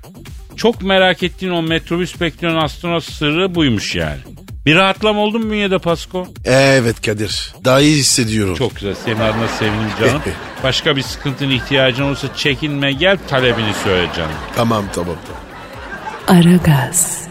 [0.55, 4.19] Çok merak ettiğin o metrobüs bekleyen astronot sırrı buymuş yani.
[4.65, 6.27] Bir rahatlama oldu mu bünyede Pasko?
[6.45, 7.53] Evet Kadir.
[7.65, 8.55] Daha iyi hissediyorum.
[8.55, 8.95] Çok güzel.
[9.05, 10.21] Senin adına sevindim canım.
[10.63, 14.35] Başka bir sıkıntın ihtiyacın olursa çekinme gel talebini söyle canım.
[14.55, 15.15] Tamam tamam.
[15.25, 16.41] tamam.
[16.41, 17.21] Aragaz.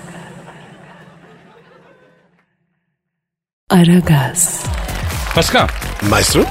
[3.71, 4.65] Aragaz.
[5.35, 5.69] Pascal.
[6.11, 6.45] Maestro?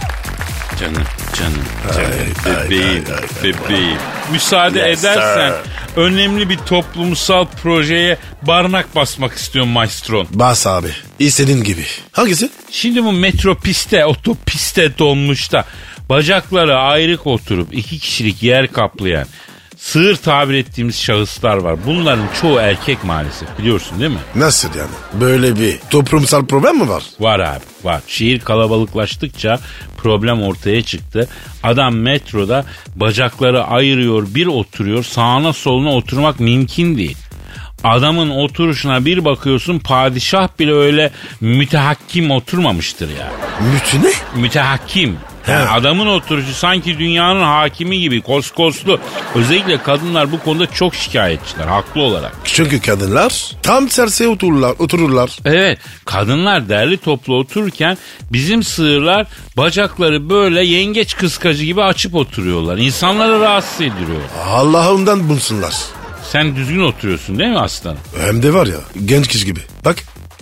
[0.80, 1.04] Canım,
[1.40, 1.64] canım,
[1.94, 2.12] canım.
[2.46, 3.98] ay, bebeğim, ay, ay, bebeğim.
[4.32, 6.02] Müsaade Yes, edersen sir.
[6.02, 10.28] önemli bir toplumsal projeye barnak basmak istiyorum maestron.
[10.32, 10.88] Bas abi.
[11.20, 11.86] İstediğin gibi.
[12.12, 12.50] Hangisi?
[12.72, 15.66] Şimdi bu metropiste, otopiste donmuş da
[16.10, 19.26] bacakları ayrık oturup iki kişilik yer kaplayan
[19.82, 21.76] sığır tabir ettiğimiz şahıslar var.
[21.86, 24.18] Bunların çoğu erkek maalesef biliyorsun değil mi?
[24.36, 25.22] Nasıl yani?
[25.22, 27.04] Böyle bir toplumsal problem mi var?
[27.20, 28.02] Var abi var.
[28.08, 29.60] Şehir kalabalıklaştıkça
[29.98, 31.30] problem ortaya çıktı.
[31.64, 32.66] Adam metroda
[32.96, 37.18] bacakları ayırıyor bir oturuyor sağına soluna oturmak mümkün değil.
[37.84, 43.32] Adamın oturuşuna bir bakıyorsun padişah bile öyle mütehakkim oturmamıştır ya.
[43.74, 44.42] Mütü ne?
[44.42, 45.18] Mütehakkim.
[45.48, 49.00] Yani adamın oturuşu sanki dünyanın hakimi gibi koskoslu.
[49.36, 52.34] Özellikle kadınlar bu konuda çok şikayetçiler haklı olarak.
[52.44, 54.74] Çünkü kadınlar tam tersi otururlar.
[54.80, 55.38] otururlar.
[55.46, 57.98] Evet kadınlar derli toplu otururken
[58.32, 62.78] bizim sığırlar bacakları böyle yengeç kıskacı gibi açıp oturuyorlar.
[62.78, 64.22] İnsanları rahatsız ediyor.
[64.48, 65.74] Allah ondan bulsunlar.
[66.32, 68.00] Sen düzgün oturuyorsun değil mi aslanım?
[68.20, 69.60] Hem de var ya genç kız gibi.
[69.86, 69.96] Bak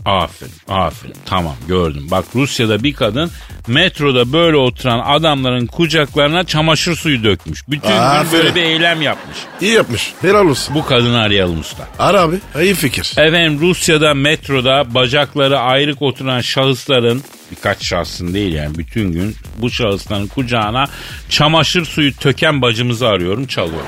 [0.05, 2.07] Aferin aferin tamam gördüm.
[2.11, 3.31] Bak Rusya'da bir kadın
[3.67, 7.67] metroda böyle oturan adamların kucaklarına çamaşır suyu dökmüş.
[7.69, 8.31] Bütün gün Aferin.
[8.43, 9.37] böyle bir eylem yapmış.
[9.61, 10.13] iyi yapmış.
[10.21, 10.75] Helal olsun.
[10.75, 11.87] Bu kadını arayalım usta.
[11.99, 12.35] Ara abi.
[12.61, 13.13] İyi fikir.
[13.17, 20.27] Efendim Rusya'da metroda bacakları ayrık oturan şahısların birkaç şahsın değil yani bütün gün bu şahısların
[20.27, 20.85] kucağına
[21.29, 23.87] çamaşır suyu töken bacımızı arıyorum çalıyorum.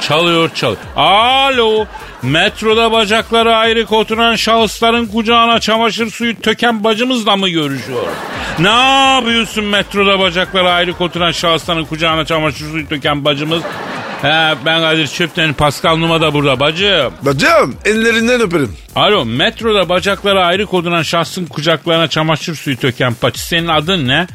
[0.00, 0.78] Çalıyor çalıyor.
[0.96, 1.86] Alo.
[2.22, 8.06] Metroda bacakları ayrı oturan şahısların kucağına çamaşır suyu töken bacımızla mı görüşüyor?
[8.58, 8.68] Ne
[9.14, 13.62] yapıyorsun metroda bacakları ayrı oturan şahısların kucağına çamaşır suyu töken bacımız?
[14.22, 17.12] He, ben Kadir Çöpten Pascal Numa da burada bacım.
[17.22, 18.76] Bacım ellerinden öperim.
[18.96, 24.26] Alo metroda bacakları ayrı koduran şahsın kucaklarına çamaşır suyu töken paçı senin adın ne?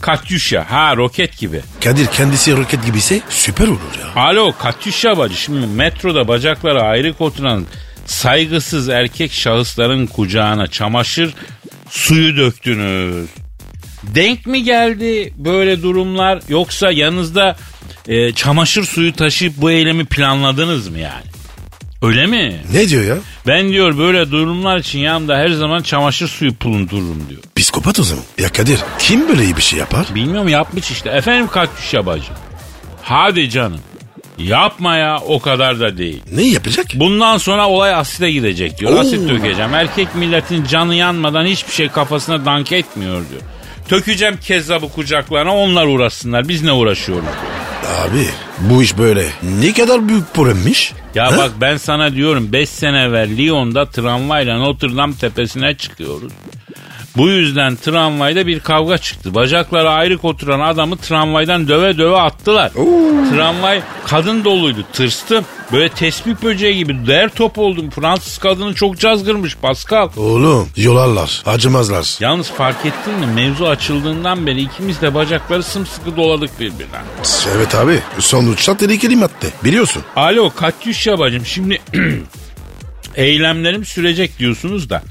[0.00, 1.60] Katyuşa ha roket gibi.
[1.84, 4.22] Kadir kendisi roket gibiyse süper olur ya.
[4.22, 7.66] Alo Katyuşa bacı şimdi metroda bacakları ayrı koduran
[8.06, 11.34] saygısız erkek şahısların kucağına çamaşır
[11.90, 13.28] suyu döktünüz.
[14.02, 17.56] Denk mi geldi böyle durumlar yoksa yanınızda
[18.08, 21.24] e, çamaşır suyu taşıyıp bu eylemi planladınız mı yani?
[22.02, 22.56] Öyle mi?
[22.72, 23.16] Ne diyor ya?
[23.46, 27.40] Ben diyor böyle durumlar için yanımda her zaman çamaşır suyu bulundururum diyor.
[27.56, 28.24] Psikopat o zaman.
[28.38, 30.06] Ya Kadir kim böyle iyi bir şey yapar?
[30.14, 31.10] Bilmiyorum yapmış işte.
[31.10, 32.32] Efendim kaktüs yabacı.
[33.02, 33.80] Hadi canım.
[34.38, 36.22] Yapma ya o kadar da değil.
[36.32, 36.86] Ne yapacak?
[36.94, 38.92] Bundan sonra olay asite gidecek diyor.
[38.92, 38.98] Oo.
[38.98, 39.74] Asit dökeceğim.
[39.74, 43.42] Erkek milletin canı yanmadan hiçbir şey kafasına dank etmiyor diyor.
[43.88, 46.48] Tökeceğim kezzabı kucaklarına onlar uğraşsınlar.
[46.48, 47.69] Biz ne uğraşıyoruz diyor.
[47.90, 48.26] Abi
[48.60, 49.26] bu iş böyle.
[49.60, 50.92] Ne kadar büyük problemmiş.
[51.14, 51.36] Ya Ha?
[51.38, 56.32] bak ben sana diyorum 5 sene evvel Lyon'da tramvayla Notre Dame tepesine çıkıyoruz.
[57.16, 59.34] Bu yüzden tramvayda bir kavga çıktı.
[59.34, 62.72] Bacakları ayrık oturan adamı tramvaydan döve döve attılar.
[63.30, 64.84] Tramvay kadın doluydu.
[64.92, 65.44] Tırstım.
[65.72, 67.90] Böyle tespih böceği gibi der top oldum.
[67.90, 70.08] Fransız kadını çok cazgırmış Pascal.
[70.16, 72.16] Oğlum yolarlar acımazlar.
[72.20, 77.00] Yalnız fark ettin mi mevzu açıldığından beri ikimiz de bacakları sımsıkı doladık birbirine.
[77.56, 80.02] Evet abi sonuçta tehlikeli madde biliyorsun.
[80.16, 81.80] Alo Katyüşya bacım şimdi
[83.14, 85.02] eylemlerim sürecek diyorsunuz da.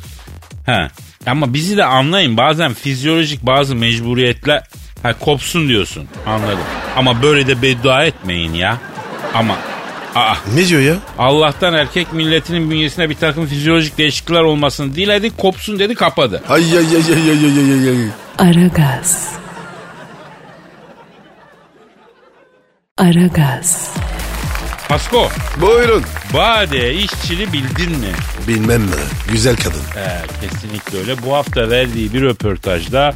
[0.66, 0.88] Ha.
[1.26, 4.64] Ama bizi de anlayın bazen fizyolojik bazı mecburiyetler
[5.04, 6.60] ha, kopsun diyorsun anladım.
[6.98, 8.78] Ama böyle de beddua etmeyin ya.
[9.34, 9.56] Ama
[10.16, 10.96] aa, Ne diyor ya?
[11.18, 16.44] Allah'tan erkek milletinin bünyesine bir takım fizyolojik değişiklikler olmasını diledik kopsun dedi kapadı.
[16.50, 18.08] Ay ay ay ay ay ay ay ay.
[18.50, 19.30] Aragaz.
[22.98, 23.94] Aragaz.
[24.90, 25.30] Pasko
[25.62, 26.04] Buyurun.
[26.34, 28.12] Bade işçili bildin mi?
[28.48, 28.96] Bilmem mi?
[29.32, 29.82] Güzel kadın.
[29.98, 31.24] Ee, kesinlikle öyle.
[31.26, 33.14] Bu hafta verdiği bir röportajda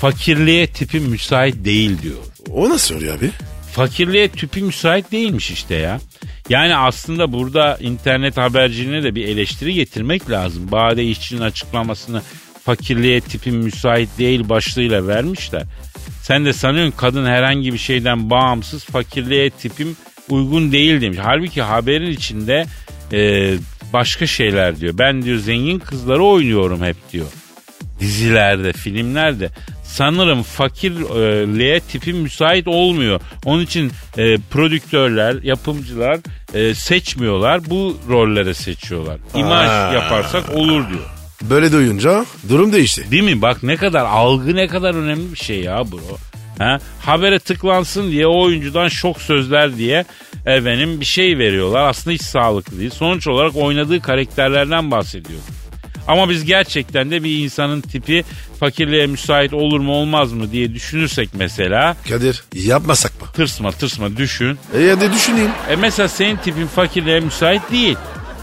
[0.00, 2.16] fakirliğe tipi müsait değil diyor.
[2.50, 3.30] O nasıl oluyor abi?
[3.72, 6.00] Fakirliğe tipi müsait değilmiş işte ya.
[6.48, 10.72] Yani aslında burada internet haberciliğine de bir eleştiri getirmek lazım.
[10.72, 12.22] Bade işçinin açıklamasını
[12.64, 15.62] fakirliğe tipim müsait değil başlığıyla vermişler.
[16.22, 19.96] Sen de sanıyorsun kadın herhangi bir şeyden bağımsız fakirliğe tipim
[20.30, 21.18] uygun değil demiş.
[21.22, 22.66] Halbuki haberin içinde
[23.12, 23.52] e,
[23.92, 24.98] başka şeyler diyor.
[24.98, 27.26] Ben diyor zengin kızları oynuyorum hep diyor
[28.00, 29.50] dizilerde, filmlerde
[29.84, 33.20] sanırım fakirliğe tipi müsait olmuyor.
[33.44, 36.18] Onun için e, prodüktörler, yapımcılar
[36.54, 37.70] e, seçmiyorlar.
[37.70, 39.18] Bu rollere seçiyorlar.
[39.34, 39.92] İmaj Aa.
[39.92, 41.04] yaparsak olur diyor.
[41.42, 43.10] Böyle duyunca durum değişti.
[43.10, 43.42] Değil mi?
[43.42, 46.16] Bak ne kadar algı ne kadar önemli bir şey ya bro.
[46.60, 46.78] Ha?
[47.02, 50.04] Habere tıklansın diye o oyuncudan şok sözler diye
[50.46, 51.88] efendim bir şey veriyorlar.
[51.88, 52.90] Aslında hiç sağlıklı değil.
[52.90, 55.40] Sonuç olarak oynadığı karakterlerden bahsediyor.
[56.08, 58.24] Ama biz gerçekten de bir insanın tipi
[58.60, 63.26] fakirliğe müsait olur mu olmaz mı diye düşünürsek mesela Kadir yapmasak mı?
[63.34, 64.58] tırsma tırsma düşün.
[64.78, 65.50] E hadi düşüneyim.
[65.70, 67.96] E mesela senin tipin fakirliğe müsait değil.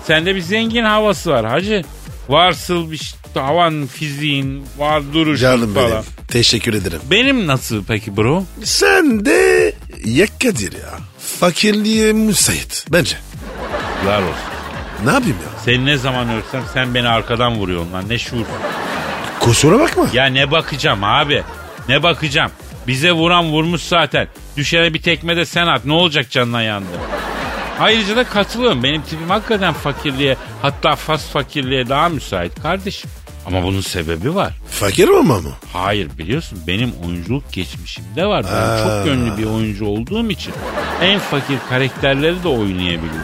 [0.04, 1.84] Sende bir zengin havası var hacı.
[2.30, 5.92] Varsıl bir ş- havan fiziğin var duruşun Canım falan.
[5.92, 6.04] benim.
[6.28, 7.00] Teşekkür ederim.
[7.12, 8.44] Benim nasıl peki bro?
[8.64, 9.74] Sen de
[10.06, 11.00] ya Kadir ya.
[11.40, 13.18] Fakirliğe müsait bence.
[14.06, 14.24] Olsun.
[15.06, 15.60] Ne yapayım ya?
[15.66, 18.46] Seni ne zaman örsem sen beni arkadan vuruyorsun lan ne şuur.
[19.40, 20.08] Kusura bakma.
[20.14, 21.44] Ya ne bakacağım abi?
[21.90, 22.52] Ne bakacağım?
[22.88, 24.28] Bize vuran vurmuş zaten.
[24.58, 25.86] Düşene bir tekme de sen at.
[25.86, 26.88] Ne olacak canına yandı?
[27.80, 28.84] Ayrıca da katılıyorum.
[28.84, 33.10] Benim tipim hakikaten fakirliğe hatta fas fakirliğe daha müsait kardeşim.
[33.48, 34.54] Ama bunun sebebi var.
[34.70, 35.52] Fakir olma mı?
[35.74, 38.46] Hayır biliyorsun benim oyunculuk geçmişimde var.
[38.46, 40.54] Ben çok yönlü bir oyuncu olduğum için
[41.02, 43.22] en fakir karakterleri de oynayabiliyorum.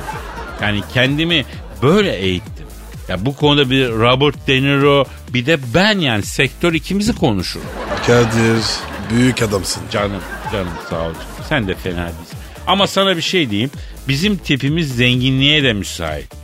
[0.62, 1.46] Yani kendimi
[1.82, 2.66] böyle eğittim.
[3.10, 7.66] Ya bu konuda bir Robert De Niro bir de ben yani sektör ikimizi konuşurum.
[8.08, 8.64] Kadir
[9.10, 9.84] büyük adamsın.
[9.92, 11.14] Canım canım sağ ol.
[11.50, 12.38] Sen de fena değilsin.
[12.68, 13.72] Ama sana bir şey diyeyim.
[14.08, 16.43] Bizim tipimiz zenginliğe de müsait.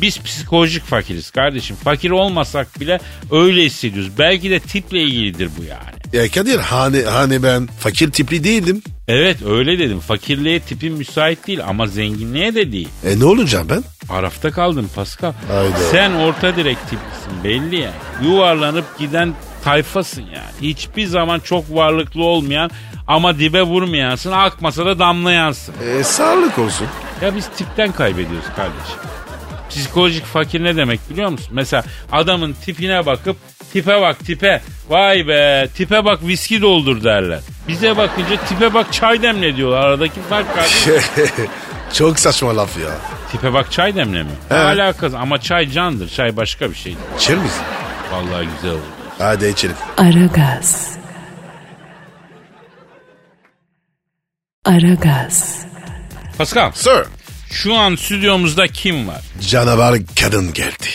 [0.00, 1.76] Biz psikolojik fakiriz kardeşim.
[1.76, 4.10] Fakir olmasak bile öyle hissediyoruz.
[4.18, 5.96] Belki de tiple ilgilidir bu yani.
[6.12, 8.82] Ya Kadir hani, hani ben fakir tipli değildim.
[9.08, 10.00] Evet öyle dedim.
[10.00, 12.88] Fakirliğe tipin müsait değil ama zenginliğe de değil.
[13.04, 13.84] E ne olacağım ben?
[14.08, 15.32] Arafta kaldın Pascal.
[15.48, 15.76] Hayda.
[15.90, 17.94] Sen orta direk tiplisin belli yani.
[18.22, 20.70] Yuvarlanıp giden tayfasın yani.
[20.70, 22.70] Hiçbir zaman çok varlıklı olmayan
[23.06, 24.32] ama dibe vurmayansın.
[24.32, 25.74] Akmasa da damlayansın.
[25.98, 26.86] E sağlık olsun.
[27.22, 28.98] Ya biz tipten kaybediyoruz kardeşim.
[29.70, 31.48] Psikolojik fakir ne demek biliyor musun?
[31.52, 33.36] Mesela adamın tipine bakıp
[33.72, 34.62] tipe bak tipe.
[34.88, 37.40] Vay be tipe bak viski doldur derler.
[37.68, 39.78] Bize bakınca tipe bak çay demle diyorlar.
[39.80, 40.94] Aradaki fark kardeşim.
[41.92, 42.90] Çok saçma laf ya.
[43.32, 44.30] tipe bak çay demle mi?
[44.50, 44.60] Evet.
[44.80, 46.08] alakası ama çay candır.
[46.08, 46.96] Çay başka bir şey.
[47.18, 47.62] İçer misin?
[48.12, 48.80] Vallahi güzel olur.
[49.18, 49.76] Hadi içelim.
[49.96, 50.96] Aragaz.
[54.64, 55.66] Aragaz.
[56.38, 57.02] Pascal Sir.
[57.50, 59.20] Şu an stüdyomuzda kim var?
[59.48, 60.86] Canavar kadın geldi.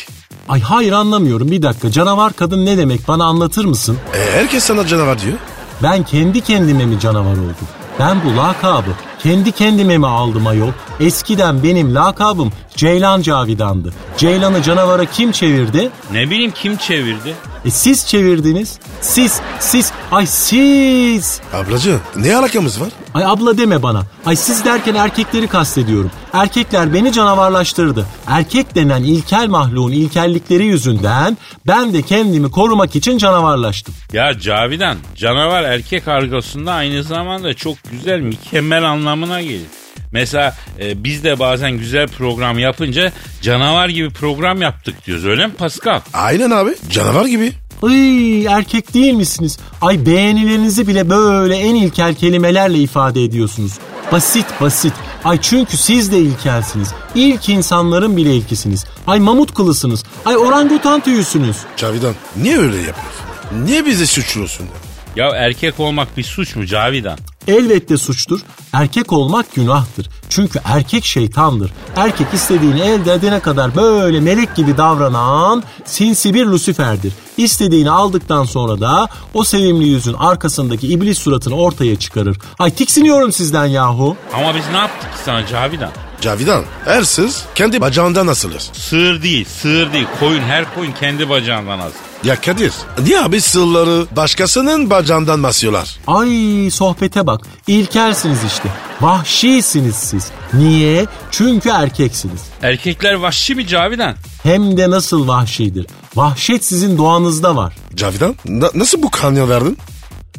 [0.49, 3.97] Ay hayır anlamıyorum bir dakika canavar kadın ne demek bana anlatır mısın?
[4.15, 5.37] E, herkes sana canavar diyor.
[5.83, 7.67] Ben kendi kendime mi canavar oldum?
[7.99, 8.89] Ben bu lakabı
[9.23, 10.71] kendi kendime mi aldım ayol?
[10.99, 13.93] Eskiden benim lakabım Ceylan Cavidan'dı.
[14.17, 15.89] Ceylan'ı canavara kim çevirdi?
[16.11, 17.35] Ne bileyim kim çevirdi?
[17.65, 18.80] E siz çevirdiniz.
[19.02, 21.41] Siz, siz, ay siz.
[21.54, 22.89] Ablacığım ne alakamız var?
[23.13, 24.04] Ay abla deme bana.
[24.26, 26.12] Ay siz derken erkekleri kastediyorum.
[26.34, 28.06] Erkekler beni canavarlaştırdı.
[28.28, 33.93] Erkek denen ilkel mahluğun ilkellikleri yüzünden ben de kendimi korumak için canavarlaştım.
[34.13, 39.81] Ya Cavidan canavar erkek argosunda aynı zamanda çok güzel mükemmel anlamına gelir.
[40.12, 45.54] Mesela e, biz de bazen güzel program yapınca canavar gibi program yaptık diyoruz öyle mi
[45.54, 46.00] Pascal?
[46.13, 46.76] Aynen abi.
[46.89, 47.54] Canavar gibi.
[47.84, 49.60] Ay erkek değil misiniz?
[49.82, 53.71] Ay beğenilerinizi bile böyle en ilkel kelimelerle ifade ediyorsunuz.
[54.12, 54.93] Basit basit.
[55.24, 56.93] Ay çünkü siz de ilkelsiniz.
[57.15, 58.86] İlk insanların bile ilkisiniz.
[59.08, 60.04] Ay mamut kılısınız.
[60.26, 61.58] Ay orangutan tüyüsünüz.
[61.78, 63.26] Cavidan niye öyle yapıyorsun?
[63.65, 64.67] Niye bizi suçluyorsun?
[65.15, 67.17] Ya erkek olmak bir suç mu Cavidan?
[67.47, 68.41] Elbette suçtur.
[68.73, 70.10] Erkek olmak günahtır.
[70.32, 71.72] Çünkü erkek şeytandır.
[71.96, 77.13] Erkek istediğini elde edene kadar böyle melek gibi davranan sinsi bir Lucifer'dir.
[77.38, 82.38] İstediğini aldıktan sonra da o sevimli yüzün arkasındaki iblis suratını ortaya çıkarır.
[82.60, 84.17] Ay tiksiniyorum sizden yahu.
[84.34, 85.91] Ama biz ne yaptık ki sana Cavidan?
[86.22, 88.62] Cavidan ersız kendi bacağından asılır.
[88.74, 90.08] Sığır değil, sığır değil.
[90.20, 91.91] Koyun her koyun kendi bacağından az.
[92.24, 95.98] Ya Kadir niye abi sırları başkasının bacağından basıyorlar?
[96.08, 97.41] Ay sohbete bak.
[97.67, 98.70] İlkelsiniz işte.
[99.01, 100.31] Vahşisiniz siz.
[100.53, 101.05] Niye?
[101.31, 102.41] Çünkü erkeksiniz.
[102.61, 104.15] Erkekler vahşi mi Cavidan?
[104.43, 105.87] Hem de nasıl vahşidir.
[106.15, 107.75] Vahşet sizin doğanızda var.
[107.95, 109.77] Cavidan na- nasıl bu kanyon verdin?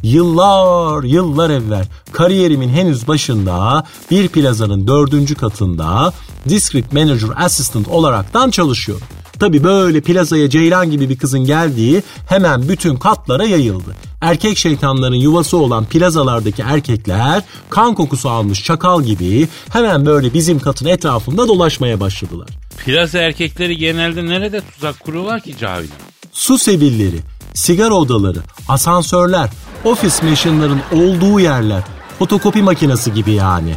[0.02, 6.12] Yıllar yıllar evvel kariyerimin henüz başında bir plazanın dördüncü katında
[6.48, 9.06] District Manager Assistant olaraktan çalışıyorum.
[9.40, 13.94] Tabi böyle plazaya Ceylan gibi bir kızın geldiği hemen bütün katlara yayıldı.
[14.22, 20.86] Erkek şeytanların yuvası olan plazalardaki erkekler kan kokusu almış çakal gibi hemen böyle bizim katın
[20.86, 22.48] etrafında dolaşmaya başladılar.
[22.84, 25.96] Plaza erkekleri genelde nerede tuzak kuruyorlar ki Cavidan?
[26.32, 27.20] su sebilleri,
[27.54, 29.50] sigara odaları, asansörler,
[29.84, 31.82] ofis machine'ların olduğu yerler,
[32.18, 33.74] fotokopi makinesi gibi yani.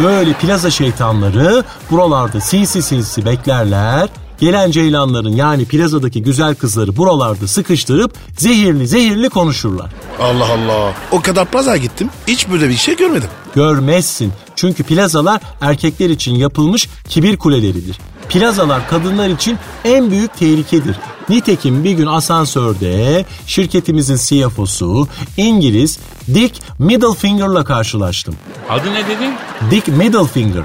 [0.00, 4.08] Böyle plaza şeytanları buralarda sinsi sinsi beklerler.
[4.40, 9.90] Gelen ceylanların yani plazadaki güzel kızları buralarda sıkıştırıp zehirli zehirli konuşurlar.
[10.20, 10.94] Allah Allah.
[11.12, 12.10] O kadar plaza gittim.
[12.28, 13.28] Hiç böyle bir şey görmedim.
[13.54, 14.32] Görmezsin.
[14.56, 17.98] Çünkü plazalar erkekler için yapılmış kibir kuleleridir.
[18.28, 20.96] Plazalar kadınlar için en büyük tehlikedir.
[21.28, 25.98] Nitekim bir gün asansörde şirketimizin CFO'su İngiliz
[26.34, 28.34] Dick Middlefinger'la karşılaştım.
[28.70, 29.34] Adı ne dedin?
[29.70, 30.64] Dick Middlefinger.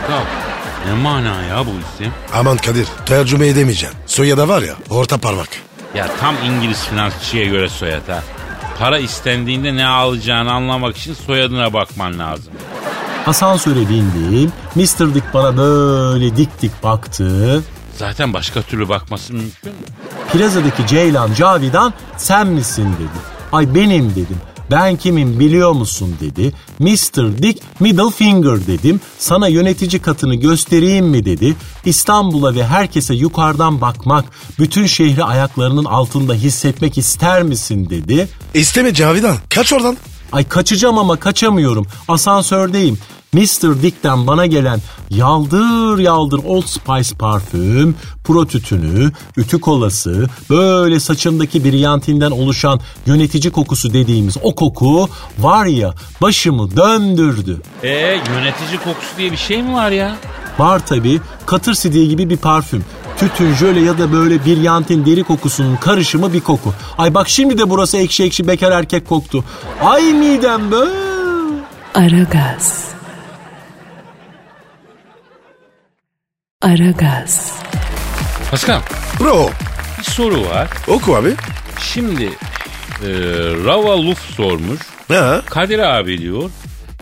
[0.00, 0.53] Pascal.
[0.86, 2.12] Ne mana ya bu isim?
[2.34, 3.94] Aman Kadir tercüme edemeyeceğim.
[4.06, 5.48] Soyadı var ya orta parmak.
[5.94, 8.22] Ya tam İngiliz finansçıya göre soyad ha.
[8.78, 12.52] Para istendiğinde ne alacağını anlamak için soyadına bakman lazım.
[13.26, 14.52] Asansöre bindim.
[14.74, 15.14] Mr.
[15.14, 17.62] Dick bana böyle dik dik baktı.
[17.96, 19.78] Zaten başka türlü bakması mümkün mü?
[20.32, 23.18] Plazadaki Ceylan Cavidan sen misin dedi.
[23.52, 24.40] Ay benim dedim.
[24.70, 26.52] Ben kimim biliyor musun dedi.
[26.78, 27.42] Mr.
[27.42, 29.00] Dick Middlefinger dedim.
[29.18, 31.56] Sana yönetici katını göstereyim mi dedi.
[31.84, 34.24] İstanbul'a ve herkese yukarıdan bakmak,
[34.58, 38.28] bütün şehri ayaklarının altında hissetmek ister misin dedi.
[38.54, 39.36] İsteme Cavidan.
[39.54, 39.96] Kaç oradan.
[40.32, 41.86] Ay kaçacağım ama kaçamıyorum.
[42.08, 42.98] Asansördeyim.
[43.34, 43.82] Mr.
[43.82, 52.30] Dick'ten bana gelen yaldır yaldır Old Spice parfüm, pro tütünü, ütü kolası, böyle saçımdaki brilyantinden
[52.30, 57.60] oluşan yönetici kokusu dediğimiz o koku var ya başımı döndürdü.
[57.82, 57.90] Ee
[58.30, 60.16] yönetici kokusu diye bir şey mi var ya?
[60.58, 62.84] Var tabi katır sidiği gibi bir parfüm.
[63.18, 66.74] Tütün, jöle ya da böyle biryantin deri kokusunun karışımı bir koku.
[66.98, 69.44] Ay bak şimdi de burası ekşi ekşi bekar erkek koktu.
[69.82, 70.94] Ay midem böyle.
[71.94, 72.93] Aragaz.
[76.64, 77.52] Aragaz.
[78.50, 78.80] Pascal
[79.20, 79.50] Bro
[79.98, 80.68] bir soru var.
[80.88, 81.34] oku abi.
[81.80, 83.08] Şimdi e,
[83.64, 84.80] Rava Luf sormuş.
[85.08, 85.42] Ha?
[85.50, 86.50] Kadir abi diyor.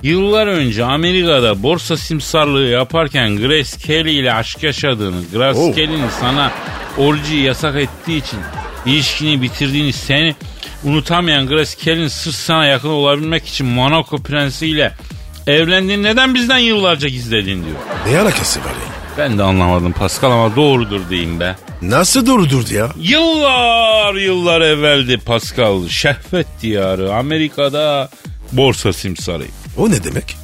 [0.03, 5.75] Yıllar önce Amerika'da borsa simsarlığı yaparken Grace Kelly ile aşk yaşadığını, Grace Oh.
[5.75, 6.51] Kelly'nin sana
[6.99, 8.39] orjiyi yasak ettiği için
[8.87, 10.35] ilişkini bitirdiğini seni
[10.85, 14.93] unutamayan Grace Kelly'nin sırf sana yakın olabilmek için Monaco prensiyle
[15.47, 17.77] evlendiğini neden bizden yıllarca gizledin diyor.
[18.09, 19.02] Ne alakası var ya?
[19.19, 21.57] Ben de anlamadım Pascal ama doğrudur diyeyim be.
[21.83, 22.89] Nasıl doğru durdu ya?
[23.01, 25.89] Yıllar yıllar evveldi Pascal.
[25.89, 28.09] Şehvet diyarı Amerika'da
[28.53, 29.45] borsa simsarı.
[29.79, 30.37] O ne demek?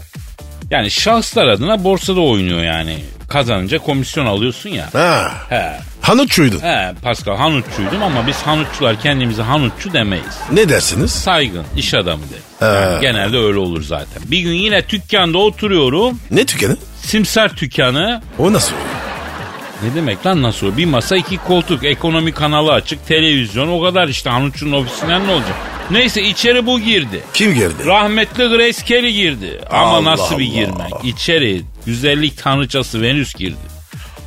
[0.71, 2.99] Yani şahıslar adına borsada oynuyor yani.
[3.29, 4.89] Kazanınca komisyon alıyorsun ya.
[4.93, 5.33] Ha.
[5.49, 6.61] He, Hanutçuydu.
[6.63, 10.39] he Pascal hanutçuydum ama biz hanutçular kendimize hanutçu demeyiz.
[10.53, 11.11] Ne dersiniz?
[11.11, 12.45] Saygın, iş adamı deriz.
[12.83, 14.23] Yani genelde öyle olur zaten.
[14.27, 16.19] Bir gün yine dükkanda oturuyorum.
[16.31, 16.77] Ne tükeni?
[17.13, 18.23] Simsar dükkanı.
[18.39, 18.89] O nasıl oluyor?
[19.83, 20.77] Ne demek lan nasıl?
[20.77, 25.55] Bir masa iki koltuk, ekonomi kanalı açık, televizyon o kadar işte hanutçunun ofisinden ne olacak?
[25.91, 27.21] Neyse içeri bu girdi.
[27.35, 27.87] Kim geldi?
[27.87, 29.61] Rahmetli Grace Kelly girdi.
[29.71, 30.55] Ama Allah nasıl bir Allah.
[30.55, 30.93] girmek?
[31.05, 33.57] İçeri güzellik tanrıçası Venüs girdi.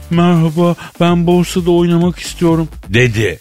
[0.09, 2.69] Merhaba ben borsada oynamak istiyorum.
[2.89, 3.39] Dedi.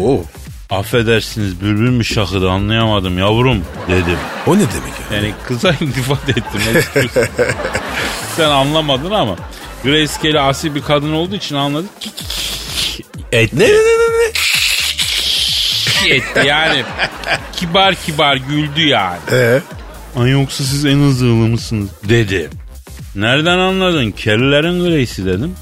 [0.00, 0.24] Oo.
[0.72, 4.18] Affedersiniz bülbül mü şakıdı anlayamadım yavrum dedim.
[4.46, 5.16] O ne demek ya?
[5.16, 6.60] Yani kıza iltifat ettim.
[8.36, 9.36] Sen anlamadın ama
[9.84, 11.90] Grace Kelly asil bir kadın olduğu için anladık.
[13.32, 14.32] Ne ne ne ne?
[16.08, 16.14] ne?
[16.14, 16.82] etti yani.
[17.56, 19.18] kibar kibar güldü yani.
[19.32, 19.60] Ee,
[20.16, 21.90] Ay yoksa siz en hızlı mısınız?
[22.08, 22.50] Dedi.
[23.14, 24.10] Nereden anladın?
[24.10, 25.54] Kellerin Grace'i dedim.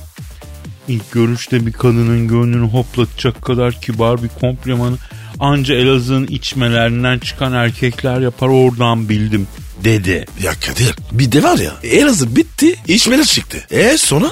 [0.90, 4.96] İlk görüşte bir kadının gönlünü hoplatacak kadar kibar bir komplimanı
[5.40, 9.46] anca Elazığ'ın içmelerinden çıkan erkekler yapar oradan bildim
[9.84, 10.26] dedi.
[10.42, 13.58] ya Kadir bir de var ya Elazığ bitti içmeler çıktı.
[13.70, 14.30] E sonra?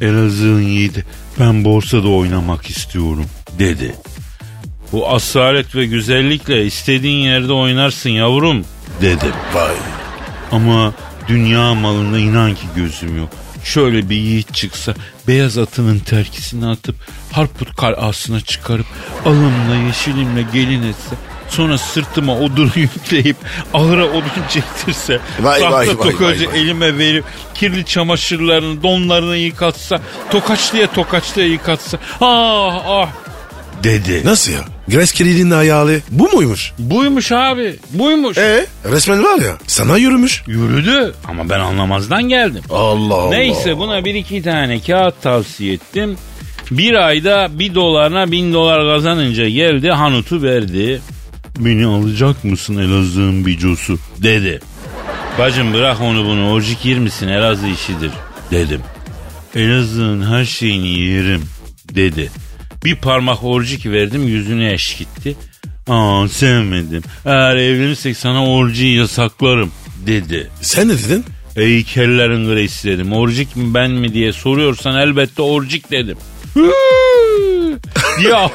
[0.00, 1.04] Elazığ'ın yiğidi
[1.40, 3.26] ben borsada oynamak istiyorum
[3.58, 3.94] dedi.
[4.92, 8.64] Bu asalet ve güzellikle istediğin yerde oynarsın yavrum
[9.00, 9.32] dedim.
[9.54, 9.74] Vay.
[10.52, 10.94] Ama
[11.28, 13.30] dünya malında inan ki gözüm yok.
[13.68, 14.94] Şöyle bir yiğit çıksa
[15.28, 16.96] beyaz atının terkisini atıp
[17.32, 18.86] Harput kalasına çıkarıp
[19.24, 21.16] alımla yeşilimle gelin etse
[21.48, 23.36] sonra sırtıma odunu yükleyip
[23.74, 26.60] ahıra odun çektirse Vay, tahta vay, vay, tokacı vay, vay.
[26.62, 30.00] elime verip kirli çamaşırlarını donlarını yıkatsa
[30.30, 33.08] tokaçlıya tokaçlıya yıkatsa ah ah
[33.84, 34.22] dedi.
[34.24, 34.64] Nasıl ya?
[34.88, 36.72] Grace Kelly'nin hayali bu muymuş?
[36.78, 38.38] Buymuş abi buymuş.
[38.38, 40.42] E resmen var ya sana yürümüş.
[40.46, 42.62] Yürüdü ama ben anlamazdan geldim.
[42.70, 43.30] Allah Allah.
[43.30, 46.16] Neyse buna bir iki tane kağıt tavsiye ettim.
[46.70, 51.00] Bir ayda bir dolarına bin dolar kazanınca geldi Hanut'u verdi.
[51.58, 54.60] Beni alacak mısın Elazığ'ın bicosu dedi.
[55.38, 58.10] Bacım bırak onu bunu orcik yer misin Elazığ işidir
[58.50, 58.80] dedim.
[59.54, 61.42] Elazığ'ın her şeyini yerim
[61.94, 62.30] dedi.
[62.84, 65.36] Bir parmak orcik verdim yüzüne eş gitti.
[65.88, 67.02] Aa sevmedim.
[67.26, 69.72] Eğer evlenirsek sana orciyi yasaklarım
[70.06, 70.50] dedi.
[70.60, 71.24] Sen ne dedin?
[71.56, 73.12] Ey kellerin Grace dedim.
[73.12, 76.16] Orcik mi ben mi diye soruyorsan elbette orcik dedim.
[78.30, 78.50] ya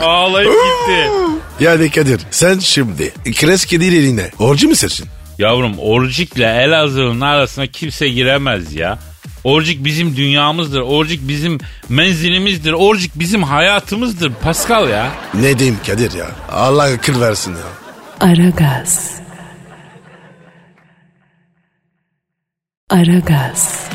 [0.00, 1.10] ağlayıp gitti.
[1.60, 5.06] Yani Kadir sen şimdi Kelly'nin eline orcu mu seçtin?
[5.38, 8.98] Yavrum orcikle Elazığ'ın arasına kimse giremez ya.
[9.46, 10.80] Orcik bizim dünyamızdır.
[10.80, 12.72] Orcik bizim menzilimizdir.
[12.72, 14.32] Orcik bizim hayatımızdır.
[14.34, 15.12] Pascal ya.
[15.34, 16.26] Ne diyeyim Kadir ya?
[16.52, 17.62] Allah akıl versin ya.
[18.28, 19.14] Aragaz.
[22.90, 23.88] Aragaz.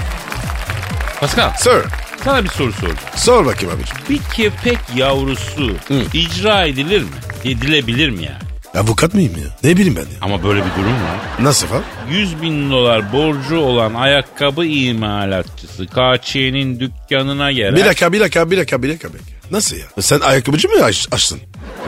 [1.20, 1.82] Pascal Sir
[2.24, 2.98] sana bir soru soracağım.
[3.16, 3.98] sor bakayım abicim.
[4.10, 5.76] Bir köpek yavrusu
[6.14, 7.10] icra edilir mi?
[7.46, 8.51] Edilebilir mi yani?
[8.76, 9.48] Avukat mıyım ya?
[9.64, 10.18] Ne bileyim ben ya.
[10.22, 11.18] Ama böyle bir durum var.
[11.40, 11.84] Nasıl falan?
[12.10, 17.76] 100 bin dolar borcu olan ayakkabı imalatçısı Kaçiye'nin dükkanına gelen...
[17.76, 19.14] Bir dakika bir dakika bir dakika bir dakika.
[19.14, 19.32] bir dakika.
[19.52, 19.86] Nasıl ya?
[20.00, 21.40] Sen ayakkabıcı mı aç, açtın?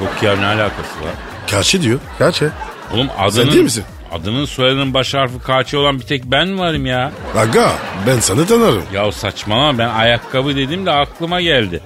[0.02, 1.14] Yok ya ne alakası var?
[1.52, 2.00] Kaçı diyor.
[2.20, 2.52] Kaçı?
[2.94, 3.52] Oğlum adının...
[3.52, 3.84] değil misin?
[4.12, 7.12] Adının soyadının baş harfi Kaçi olan bir tek ben varım ya.
[7.38, 7.72] Aga
[8.08, 8.84] ben sana tanırım.
[8.94, 11.82] Ya saçmalama ben ayakkabı dedim de aklıma geldi.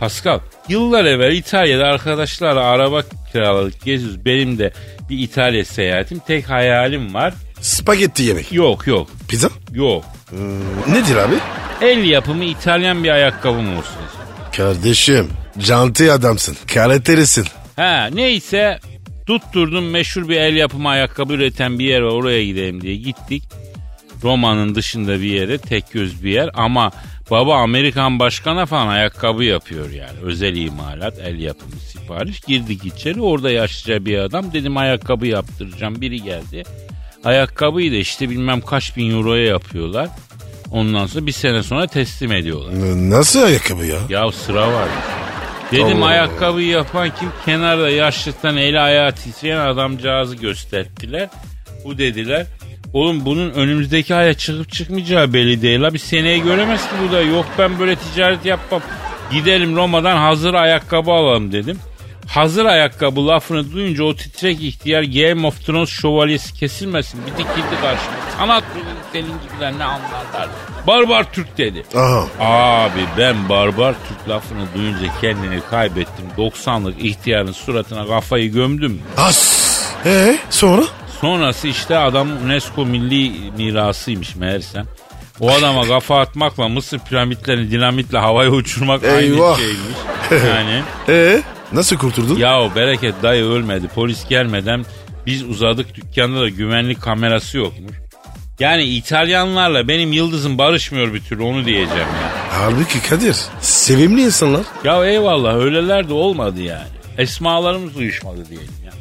[0.00, 3.02] Pascal yıllar evvel İtalya'da arkadaşlarla araba
[3.32, 4.24] kiraladık geziyoruz.
[4.24, 4.72] Benim de
[5.10, 7.34] bir İtalya seyahatim tek hayalim var.
[7.60, 8.52] Spagetti yemek.
[8.52, 9.48] Yok yok Pizza?
[9.74, 10.04] yok.
[10.88, 11.34] Nedir abi?
[11.80, 13.94] El yapımı İtalyan bir ayakkabım olsun.
[14.56, 16.56] Kardeşim canti adamsın.
[16.74, 17.46] Karaterisin.
[17.76, 18.78] Ha neyse
[19.26, 23.42] tutturdum meşhur bir el yapımı ayakkabı üreten bir yer var oraya gidelim diye gittik.
[24.22, 26.92] Roma'nın dışında bir yere tek göz bir yer ama
[27.30, 30.18] baba Amerikan başkana falan ayakkabı yapıyor yani.
[30.22, 32.40] Özel imalat el yapımı sipariş.
[32.40, 36.62] Girdik içeri orada yaşlıca bir adam dedim ayakkabı yaptıracağım biri geldi.
[37.24, 40.08] Ayakkabıyı da işte bilmem kaç bin euroya yapıyorlar.
[40.70, 42.72] Ondan sonra bir sene sonra teslim ediyorlar.
[43.10, 43.98] Nasıl ayakkabı ya?
[44.08, 44.88] Ya sıra var.
[45.72, 47.28] Dedim Allah ayakkabıyı yapan kim?
[47.44, 51.28] Kenarda yaşlıktan eli ayağı titreyen adamcağızı gösterdiler.
[51.84, 52.46] Bu dediler.
[52.92, 55.82] Oğlum bunun önümüzdeki aya çıkıp çıkmayacağı belli değil.
[55.82, 57.20] La bir seneye göremez ki bu da.
[57.20, 58.80] Yok ben böyle ticaret yapmam.
[59.32, 61.78] Gidelim Roma'dan hazır ayakkabı alalım dedim.
[62.28, 67.20] Hazır ayakkabı lafını duyunca o titrek ihtiyar Game of Thrones şövalyesi kesilmesin.
[67.26, 68.16] Bir dikildi karşıma.
[68.38, 68.64] Sanat
[69.12, 70.48] senin gibiler ne anlarlar.
[70.86, 71.82] Barbar Türk dedi.
[71.96, 72.26] Aha.
[72.40, 76.24] Abi ben barbar Türk lafını duyunca kendini kaybettim.
[76.38, 79.02] 90'lık ihtiyarın suratına kafayı gömdüm.
[79.16, 79.62] As.
[80.06, 80.82] Ee sonra?
[81.26, 84.86] Sonrası işte adam UNESCO milli mirasıymış meğersem.
[85.40, 89.56] O adama kafa atmakla Mısır piramitlerini dinamitle havaya uçurmak aynı Eyvah.
[89.56, 89.78] şeymiş.
[90.48, 91.42] Yani Ee
[91.72, 92.36] nasıl kurtuldun?
[92.38, 93.88] ya bereket dayı ölmedi.
[93.88, 94.84] Polis gelmeden
[95.26, 97.92] biz uzadık dükkanda da güvenlik kamerası yokmuş.
[98.60, 101.90] Yani İtalyanlarla benim yıldızım barışmıyor bir türlü onu diyeceğim
[102.22, 102.30] ya.
[102.50, 104.62] Halbuki Kadir sevimli insanlar.
[104.84, 106.86] Ya eyvallah öyleler de olmadı yani.
[107.18, 108.92] Esmalarımız uyuşmadı diyelim ya.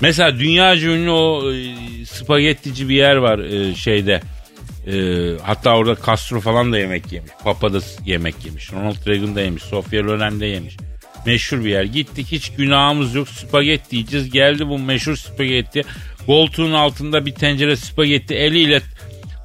[0.00, 1.74] Mesela dünyaca ünlü o e,
[2.04, 4.20] spagettici bir yer var e, şeyde.
[4.86, 4.94] E,
[5.42, 7.30] hatta orada Castro falan da yemek yemiş.
[7.44, 8.72] Papa da yemek yemiş.
[8.72, 9.62] Ronald Reagan da yemiş.
[9.62, 10.76] Sofia Loren de yemiş.
[11.26, 11.84] Meşhur bir yer.
[11.84, 13.28] Gittik hiç günahımız yok.
[13.28, 14.30] Spagetti yiyeceğiz.
[14.30, 15.82] Geldi bu meşhur spagetti.
[16.26, 18.80] Koltuğun altında bir tencere spagetti eliyle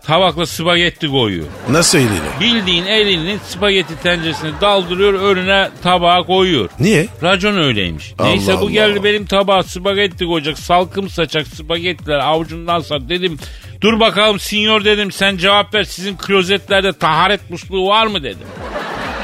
[0.08, 1.46] tabakla spagetti koyuyor.
[1.70, 2.12] Nasıl eliyle?
[2.40, 6.70] Bildiğin elinin spagetti tenceresine daldırıyor önüne tabağa koyuyor.
[6.80, 7.08] Niye?
[7.24, 8.14] Racon öyleymiş.
[8.20, 8.72] Allah Neyse bu Allah.
[8.72, 10.60] geldi benim tabağa spagetti koyacak.
[10.60, 13.02] Salkım saçak spagettiler avucundan sat.
[13.10, 13.38] Dedim
[13.82, 15.84] dur bakalım sinyor dedim sen cevap ver.
[15.84, 18.48] Sizin klozetlerde taharet musluğu var mı dedim.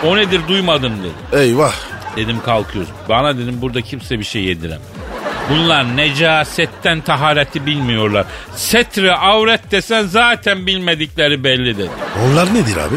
[0.06, 1.42] O nedir duymadım dedi.
[1.44, 1.74] Eyvah.
[2.16, 2.92] Dedim kalkıyoruz.
[3.10, 4.82] Bana dedim burada kimse bir şey yediremez.
[5.52, 8.26] Bunlar necasetten tahareti bilmiyorlar.
[8.56, 11.90] Setre avret desen zaten bilmedikleri belli dedi.
[12.26, 12.96] Onlar nedir abi?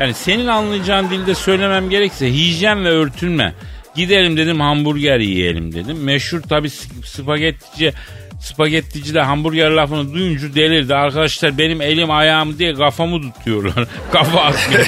[0.00, 3.54] Yani senin anlayacağın dilde söylemem gerekse hijyen ve örtünme.
[3.96, 6.02] Gidelim dedim hamburger yiyelim dedim.
[6.02, 6.70] Meşhur tabi
[7.04, 7.92] spagettici
[8.40, 10.94] spagettici de hamburger lafını duyunca delirdi.
[10.94, 13.74] Arkadaşlar benim elim ayağım diye kafamı tutuyorlar.
[14.12, 14.86] Kafa atmıyor.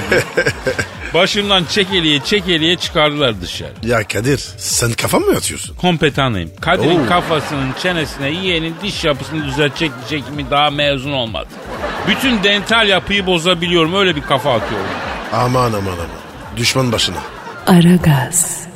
[1.15, 3.73] Başımdan çekeliye çekeliye çıkardılar dışarı.
[3.87, 5.77] Ya Kadir sen kafa mı atıyorsun?
[5.77, 6.51] Kompetanıyım.
[6.61, 7.09] Kadir'in Oo.
[7.09, 11.49] kafasının çenesine yiyenin diş yapısını düzeltecek çekimi daha mezun olmadı.
[12.09, 13.95] Bütün dental yapıyı bozabiliyorum.
[13.95, 14.87] Öyle bir kafa atıyorum.
[15.33, 16.07] Aman aman aman.
[16.57, 17.17] Düşman başına.
[17.67, 18.70] Aragaz.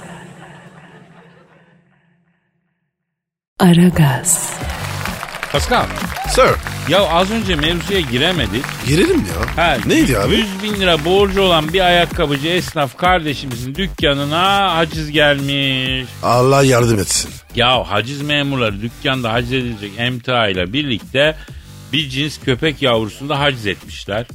[3.61, 4.51] Aragaz.
[5.53, 5.87] Pascal.
[6.31, 6.51] Sir.
[6.89, 8.65] Ya az önce mevzuya giremedik.
[8.87, 9.65] Girelim ya.
[9.65, 10.35] Ha, Neydi abi?
[10.35, 16.09] 100 bin lira borcu olan bir ayakkabıcı esnaf kardeşimizin dükkanına haciz gelmiş.
[16.23, 17.31] Allah yardım etsin.
[17.57, 21.37] Ya haciz memurları dükkanda haciz edilecek emtia ile birlikte
[21.93, 24.27] bir cins köpek yavrusunu da haciz etmişler.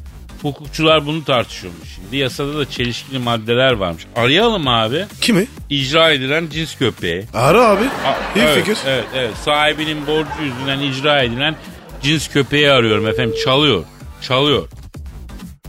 [0.42, 2.18] Hukukçular bunu tartışıyormuş şimdi.
[2.18, 4.04] Yasada da çelişkili maddeler varmış.
[4.16, 5.06] Arayalım abi.
[5.22, 5.48] Kimi?
[5.70, 7.26] İcra edilen cins köpeği.
[7.34, 7.84] Ara abi.
[7.84, 8.78] A- İyi evet, fikir.
[8.88, 9.32] Evet, evet.
[9.46, 11.56] Sahibinin borcu yüzünden icra edilen
[12.04, 13.36] cins köpeği arıyorum efendim.
[13.46, 13.84] Çalıyor.
[14.22, 14.68] Çalıyor.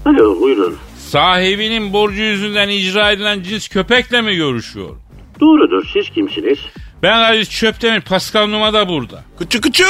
[0.06, 0.78] Alo buyurun.
[1.08, 4.96] Sahibinin borcu yüzünden icra edilen cins köpekle mi görüşüyor?
[5.40, 6.58] Doğrudur siz kimsiniz?
[7.02, 9.24] Ben Aziz Çöptemir, Pascal Numa da burada.
[9.38, 9.86] Küçük küçük.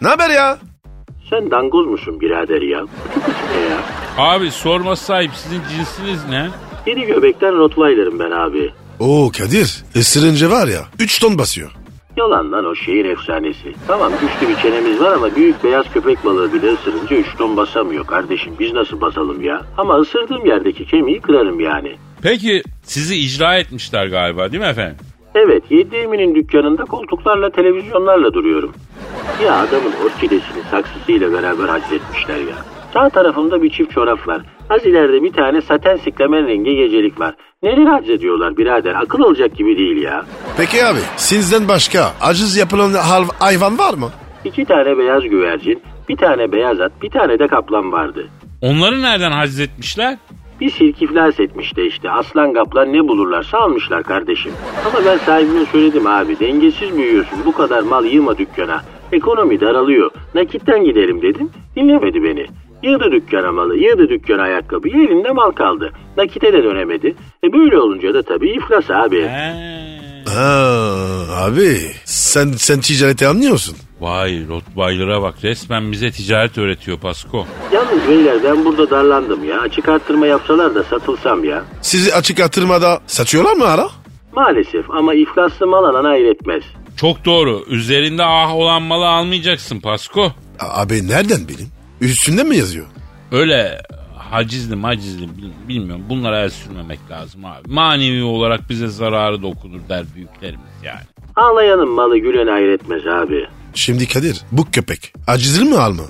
[0.00, 0.58] Ne haber ya?
[1.30, 2.84] Sen dangoz musun birader ya?
[4.18, 6.48] Abi sorma sahip sizin cinsiniz ne?
[6.86, 8.70] Yeni göbekten Rottweiler'ım ben abi.
[9.00, 9.84] Oo Kadir.
[9.94, 11.70] Isırınca var ya 3 ton basıyor.
[12.16, 13.74] Yalan lan o şehir efsanesi.
[13.86, 18.06] Tamam güçlü bir çenemiz var ama büyük beyaz köpek balığı bile ısırınca 3 ton basamıyor
[18.06, 18.52] kardeşim.
[18.60, 19.62] Biz nasıl basalım ya?
[19.78, 21.96] Ama ısırdığım yerdeki kemiği kırarım yani.
[22.22, 24.96] Peki sizi icra etmişler galiba değil mi efendim?
[25.34, 28.72] Evet Yediğiminin dükkanında koltuklarla televizyonlarla duruyorum.
[29.44, 32.56] Ya adamın orkidesini saksısıyla beraber haczetmişler ya.
[32.94, 34.42] Sağ tarafımda bir çift çorap var.
[34.70, 37.34] Az ileride bir tane saten siklemen rengi gecelik var.
[37.62, 40.24] Neler haczediyorlar birader akıl olacak gibi değil ya.
[40.56, 42.92] Peki abi sizden başka aciz yapılan
[43.38, 44.10] hayvan var mı?
[44.44, 48.28] İki tane beyaz güvercin, bir tane beyaz at, bir tane de kaplan vardı.
[48.62, 50.18] Onları nereden haciz etmişler?
[50.64, 52.10] Bir sirk iflas etmişti işte.
[52.10, 54.52] Aslan kaplan ne bulurlarsa almışlar kardeşim.
[54.86, 56.40] Ama ben sahibine söyledim abi.
[56.40, 57.38] Dengesiz büyüyorsun.
[57.44, 58.82] Bu kadar mal yığma dükkana.
[59.12, 60.10] Ekonomi daralıyor.
[60.34, 61.50] Nakitten gidelim dedim.
[61.76, 62.46] Dinlemedi beni.
[62.82, 65.92] Yığdı dükkana malı, yığdı dükkana ayakkabıyı, elinde mal kaldı.
[66.16, 67.14] Nakite de dönemedi.
[67.44, 69.22] E böyle olunca da tabii iflas abi.
[69.22, 69.54] He.
[70.34, 70.74] Ha,
[71.36, 73.76] abi sen sen ticareti anlıyorsun.
[74.00, 77.46] Vay Rottweiler'a bak resmen bize ticaret öğretiyor Pasko.
[77.72, 79.60] Yalnız beyler ben burada darlandım ya.
[79.60, 81.64] Açık arttırma yapsalar da satılsam ya.
[81.82, 83.88] Sizi açık artırmada satıyorlar mı ara?
[84.36, 86.62] Maalesef ama iflaslı mal alana hayretmez.
[86.96, 87.64] Çok doğru.
[87.68, 90.32] Üzerinde ah olan malı almayacaksın Pasko.
[90.60, 91.70] A- Abi nereden bileyim?
[92.00, 92.86] Üstünde mi yazıyor?
[93.32, 93.78] Öyle
[94.18, 96.04] hacizli macizli bil- bilmiyorum.
[96.08, 97.70] Bunlara el sürmemek lazım abi.
[97.72, 101.00] Manevi olarak bize zararı dokunur der büyüklerimiz yani.
[101.36, 103.46] Ağlayanın malı gülen hayretmez abi.
[103.74, 106.02] Şimdi Kadir bu köpek acizli mi al mı?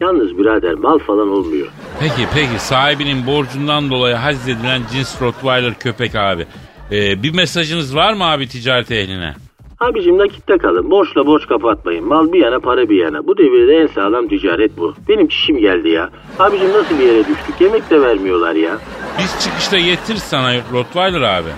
[0.00, 1.66] Yalnız birader mal falan olmuyor.
[2.00, 6.46] Peki peki sahibinin borcundan dolayı haczedilen cins Rottweiler köpek abi.
[6.92, 9.34] Ee, bir mesajınız var mı abi ticaret ehline?
[9.80, 10.90] Abicim nakitte kalın.
[10.90, 12.04] Borçla borç kapatmayın.
[12.08, 13.26] Mal bir yana para bir yana.
[13.26, 14.94] Bu devirde en sağlam ticaret bu.
[15.08, 16.10] Benim çişim geldi ya.
[16.38, 17.60] Abicim nasıl bir yere düştük?
[17.60, 18.78] Yemek de vermiyorlar ya.
[19.18, 21.48] Biz çıkışta getir sana Rottweiler abi.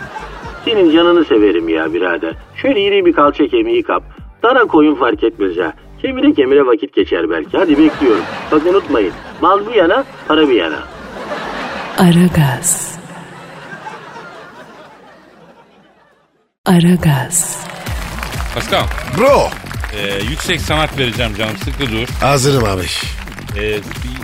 [0.64, 2.34] Senin canını severim ya birader.
[2.62, 4.02] Şöyle iri bir kalça kemiği kap.
[4.42, 5.72] Dana koyun fark etmez ha.
[6.02, 7.56] Kemire kemire vakit geçer belki.
[7.58, 8.24] Hadi bekliyorum.
[8.52, 9.12] Bak unutmayın.
[9.40, 10.78] Mal bir yana, para bir yana.
[11.98, 12.98] Aragaz.
[16.66, 17.66] Aragaz.
[18.54, 18.84] Pascal
[19.18, 19.48] Bro
[19.98, 22.08] e, yüksek sanat vereceğim canım sıkı dur.
[22.20, 22.82] hazırım abi.
[23.60, 23.78] E,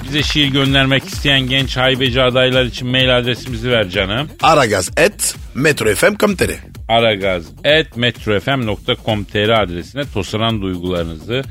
[0.04, 4.28] bize şiir göndermek isteyen genç haybeci adaylar için mail adresimizi ver canım.
[4.42, 11.42] Aragaz et metrofm.com.tr aragaz.metrofm.com.tr adresine tosaran duygularınızı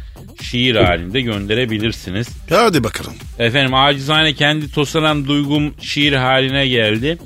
[0.42, 2.28] şiir halinde gönderebilirsiniz.
[2.50, 3.14] Hadi bakalım.
[3.40, 7.18] Efendim acizane kendi tosaran duygum şiir haline geldi.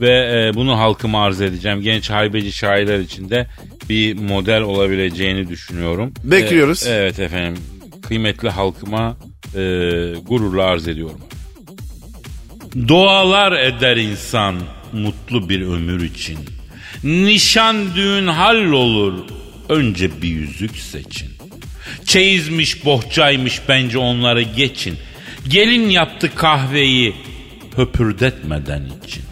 [0.00, 1.80] Ve e, bunu halkıma arz edeceğim.
[1.80, 3.46] Genç haybeci şairler için de
[3.88, 6.12] bir model olabileceğini düşünüyorum.
[6.24, 6.86] Bekliyoruz.
[6.86, 7.62] E, evet efendim.
[8.02, 9.16] Kıymetli halkıma
[9.54, 9.60] e,
[10.26, 11.20] gururla arz ediyorum.
[12.88, 14.56] Dualar eder insan
[14.92, 16.38] mutlu bir ömür için.
[17.04, 19.14] Nişan düğün hallolur.
[19.68, 21.30] Önce bir yüzük seçin.
[22.04, 24.98] Çeyizmiş bohçaymış bence onları geçin.
[25.48, 27.14] Gelin yaptı kahveyi
[27.76, 29.24] höpürdetmeden için.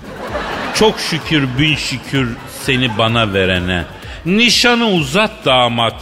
[0.74, 2.28] Çok şükür bin şükür
[2.62, 3.84] seni bana verene.
[4.26, 5.94] Nişanı uzat damat.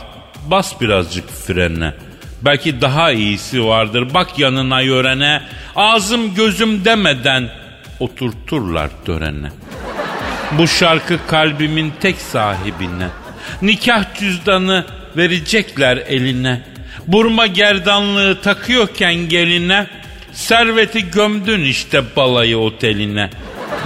[0.51, 1.95] Bas birazcık frene.
[2.43, 4.15] Belki daha iyisi vardır.
[4.15, 5.43] Bak yanına yörene.
[5.77, 7.51] Ağzım gözüm demeden
[8.01, 9.49] oturturlar törene.
[10.53, 13.09] Bu şarkı kalbimin tek sahibine.
[13.63, 14.87] Nikah cüzdanı
[15.17, 16.63] verecekler eline.
[17.07, 19.87] Burma gerdanlığı takıyorken geline.
[20.33, 23.31] Serveti gömdün işte balayı oteline.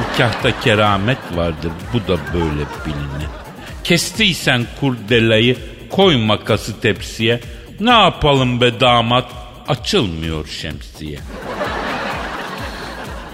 [0.00, 3.28] Nikahta keramet vardır bu da böyle biline.
[3.84, 5.56] Kestiysen kurdelayı
[5.90, 7.40] koy makası tepsiye.
[7.80, 9.26] Ne yapalım be damat
[9.68, 11.18] açılmıyor şemsiye.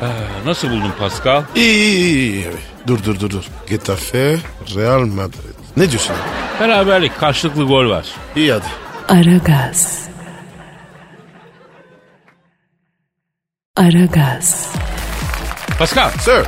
[0.03, 0.07] Aa,
[0.47, 1.42] nasıl buldun Pascal?
[1.55, 2.47] İyi iyi iyi.
[2.86, 3.44] Dur dur dur dur.
[3.68, 4.38] Getafe
[4.76, 5.55] Real Madrid.
[5.76, 6.61] Ne diyorsun abi?
[6.61, 8.07] Beraberlik karşılıklı gol var.
[8.36, 8.64] İyi hadi.
[9.09, 10.09] Aragaz.
[13.76, 14.68] Aragaz.
[15.78, 16.11] Pascal.
[16.11, 16.42] Sir.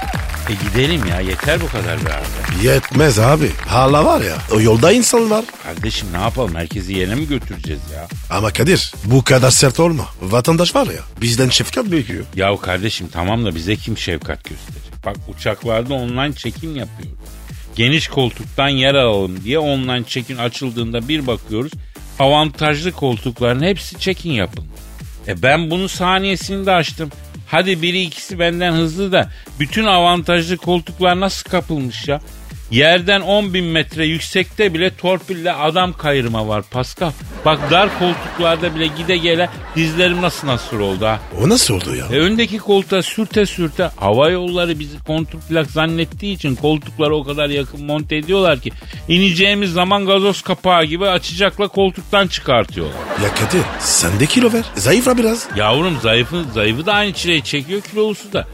[0.49, 2.66] E gidelim ya yeter bu kadar be abi.
[2.66, 3.51] Yetmez abi.
[3.66, 4.36] Hala var ya.
[4.55, 5.44] O yolda insan var.
[5.62, 8.09] Kardeşim ne yapalım herkesi yerine mi götüreceğiz ya?
[8.30, 10.07] Ama Kadir bu kadar sert olma.
[10.22, 12.24] Vatandaş var ya bizden şefkat bekliyor.
[12.36, 14.92] Yahu kardeşim tamam da bize kim şefkat gösterecek?
[15.07, 17.18] Bak uçaklarda online çekim yapıyoruz.
[17.76, 21.72] Geniş koltuktan yer alalım diye online check-in açıldığında bir bakıyoruz.
[22.18, 24.80] Avantajlı koltukların hepsi check-in yapılmış.
[25.28, 27.11] E ben bunu saniyesinde açtım.
[27.51, 29.30] Hadi biri ikisi benden hızlı da
[29.61, 32.20] bütün avantajlı koltuklar nasıl kapılmış ya?
[32.71, 37.12] Yerden 10 bin metre yüksekte bile torpille adam kayırma var Pascal.
[37.45, 41.21] Bak dar koltuklarda bile gide gele dizlerim nasıl nasıl oldu ha.
[41.43, 42.07] O nasıl oldu ya?
[42.12, 47.85] E öndeki koltuğa sürte sürte hava yolları bizi kontrplak zannettiği için koltukları o kadar yakın
[47.85, 48.71] monte ediyorlar ki
[49.09, 52.97] ineceğimiz zaman gazoz kapağı gibi açacakla koltuktan çıkartıyorlar.
[53.25, 54.64] Ya Kadir sen de kilo ver.
[54.75, 55.49] Zayıfla biraz.
[55.57, 58.47] Yavrum zayıfı, zayıfı da aynı çileyi çekiyor kilolusu da.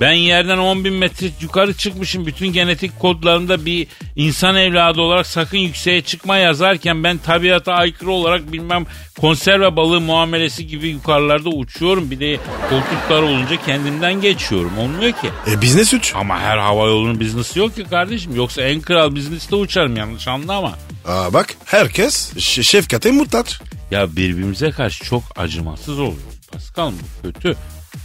[0.00, 2.26] Ben yerden 10 bin metre yukarı çıkmışım.
[2.26, 3.86] Bütün genetik kodlarında bir
[4.16, 8.86] insan evladı olarak sakın yükseğe çıkma yazarken ben tabiata aykırı olarak bilmem
[9.20, 12.10] konserve balığı muamelesi gibi yukarılarda uçuyorum.
[12.10, 12.36] Bir de
[12.70, 14.78] koltuklar olunca kendimden geçiyorum.
[14.78, 15.30] Olmuyor ki.
[15.50, 16.12] E biz ne suç?
[16.16, 18.36] Ama her hava yolunun biznesi yok ki kardeşim.
[18.36, 20.78] Yoksa en kral bizneste uçarım yanlış anlama.
[21.06, 23.60] Aa bak herkes ş- şefkate muhtaç.
[23.90, 26.22] Ya birbirimize karşı çok acımasız oluyoruz.
[26.52, 27.56] Pascal bu kötü.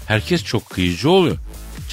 [0.07, 1.37] Herkes çok kıyıcı oluyor.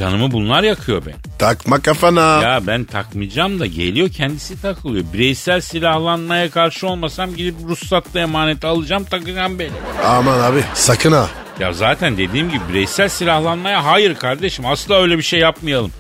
[0.01, 1.15] Canımı bunlar yakıyor ben.
[1.39, 2.43] Takma kafana.
[2.43, 5.05] Ya ben takmayacağım da geliyor kendisi takılıyor.
[5.13, 9.71] Bireysel silahlanmaya karşı olmasam gidip ruhsatla emanet alacağım takacağım beni.
[10.07, 11.29] Aman abi sakın ha.
[11.59, 15.93] Ya zaten dediğim gibi bireysel silahlanmaya hayır kardeşim asla öyle bir şey yapmayalım.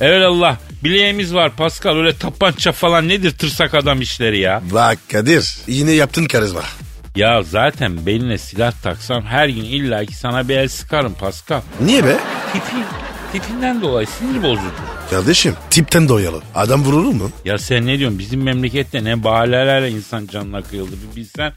[0.00, 4.62] Evet Allah bileğimiz var Pascal öyle tapança falan nedir tırsak adam işleri ya.
[4.72, 6.62] Bak Kadir yine yaptın karizma.
[7.16, 11.60] Ya zaten beline silah taksam her gün illaki sana bir el sıkarım Pascal.
[11.80, 12.16] Niye be?
[12.52, 12.84] Tipin,
[13.32, 14.70] tipinden dolayı sinir bozucu.
[15.10, 16.40] Kardeşim tipten doyalı.
[16.54, 17.30] Adam vurulur mu?
[17.44, 21.52] Ya sen ne diyorsun bizim memlekette ne bahanelerle insan canına kıyıldı bir bilsen.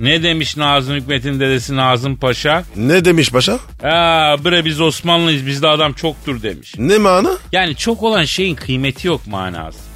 [0.00, 2.64] Ne demiş Nazım Hikmet'in dedesi Nazım Paşa?
[2.76, 3.52] Ne demiş paşa?
[3.82, 6.74] Aa bre biz Osmanlıyız bizde adam çoktur demiş.
[6.78, 7.30] Ne mana?
[7.52, 9.88] Yani çok olan şeyin kıymeti yok manasında.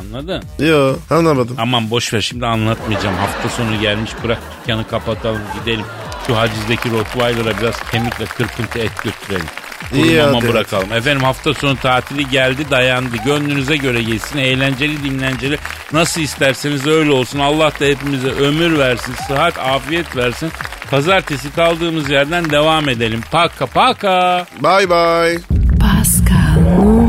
[0.00, 0.42] Anladın?
[0.58, 1.56] Yo anlamadım.
[1.58, 3.16] Aman boş ver şimdi anlatmayacağım.
[3.16, 5.84] Hafta sonu gelmiş bırak dükkanı kapatalım gidelim.
[6.26, 9.46] Şu hacizdeki Rottweiler'a biraz kemikle kırpıntı et götürelim.
[9.90, 10.92] Kurumama bırakalım.
[10.92, 13.16] Efendim hafta sonu tatili geldi dayandı.
[13.24, 14.38] Gönlünüze göre geçsin.
[14.38, 15.58] Eğlenceli dinlenceli.
[15.92, 17.38] Nasıl isterseniz öyle olsun.
[17.38, 19.14] Allah da hepimize ömür versin.
[19.28, 20.52] Sıhhat afiyet versin.
[20.90, 23.20] Pazartesi kaldığımız yerden devam edelim.
[23.30, 24.46] Paka paka.
[24.62, 25.38] Bye bye.
[25.80, 26.47] Pascal,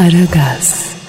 [0.00, 0.99] Aragaz.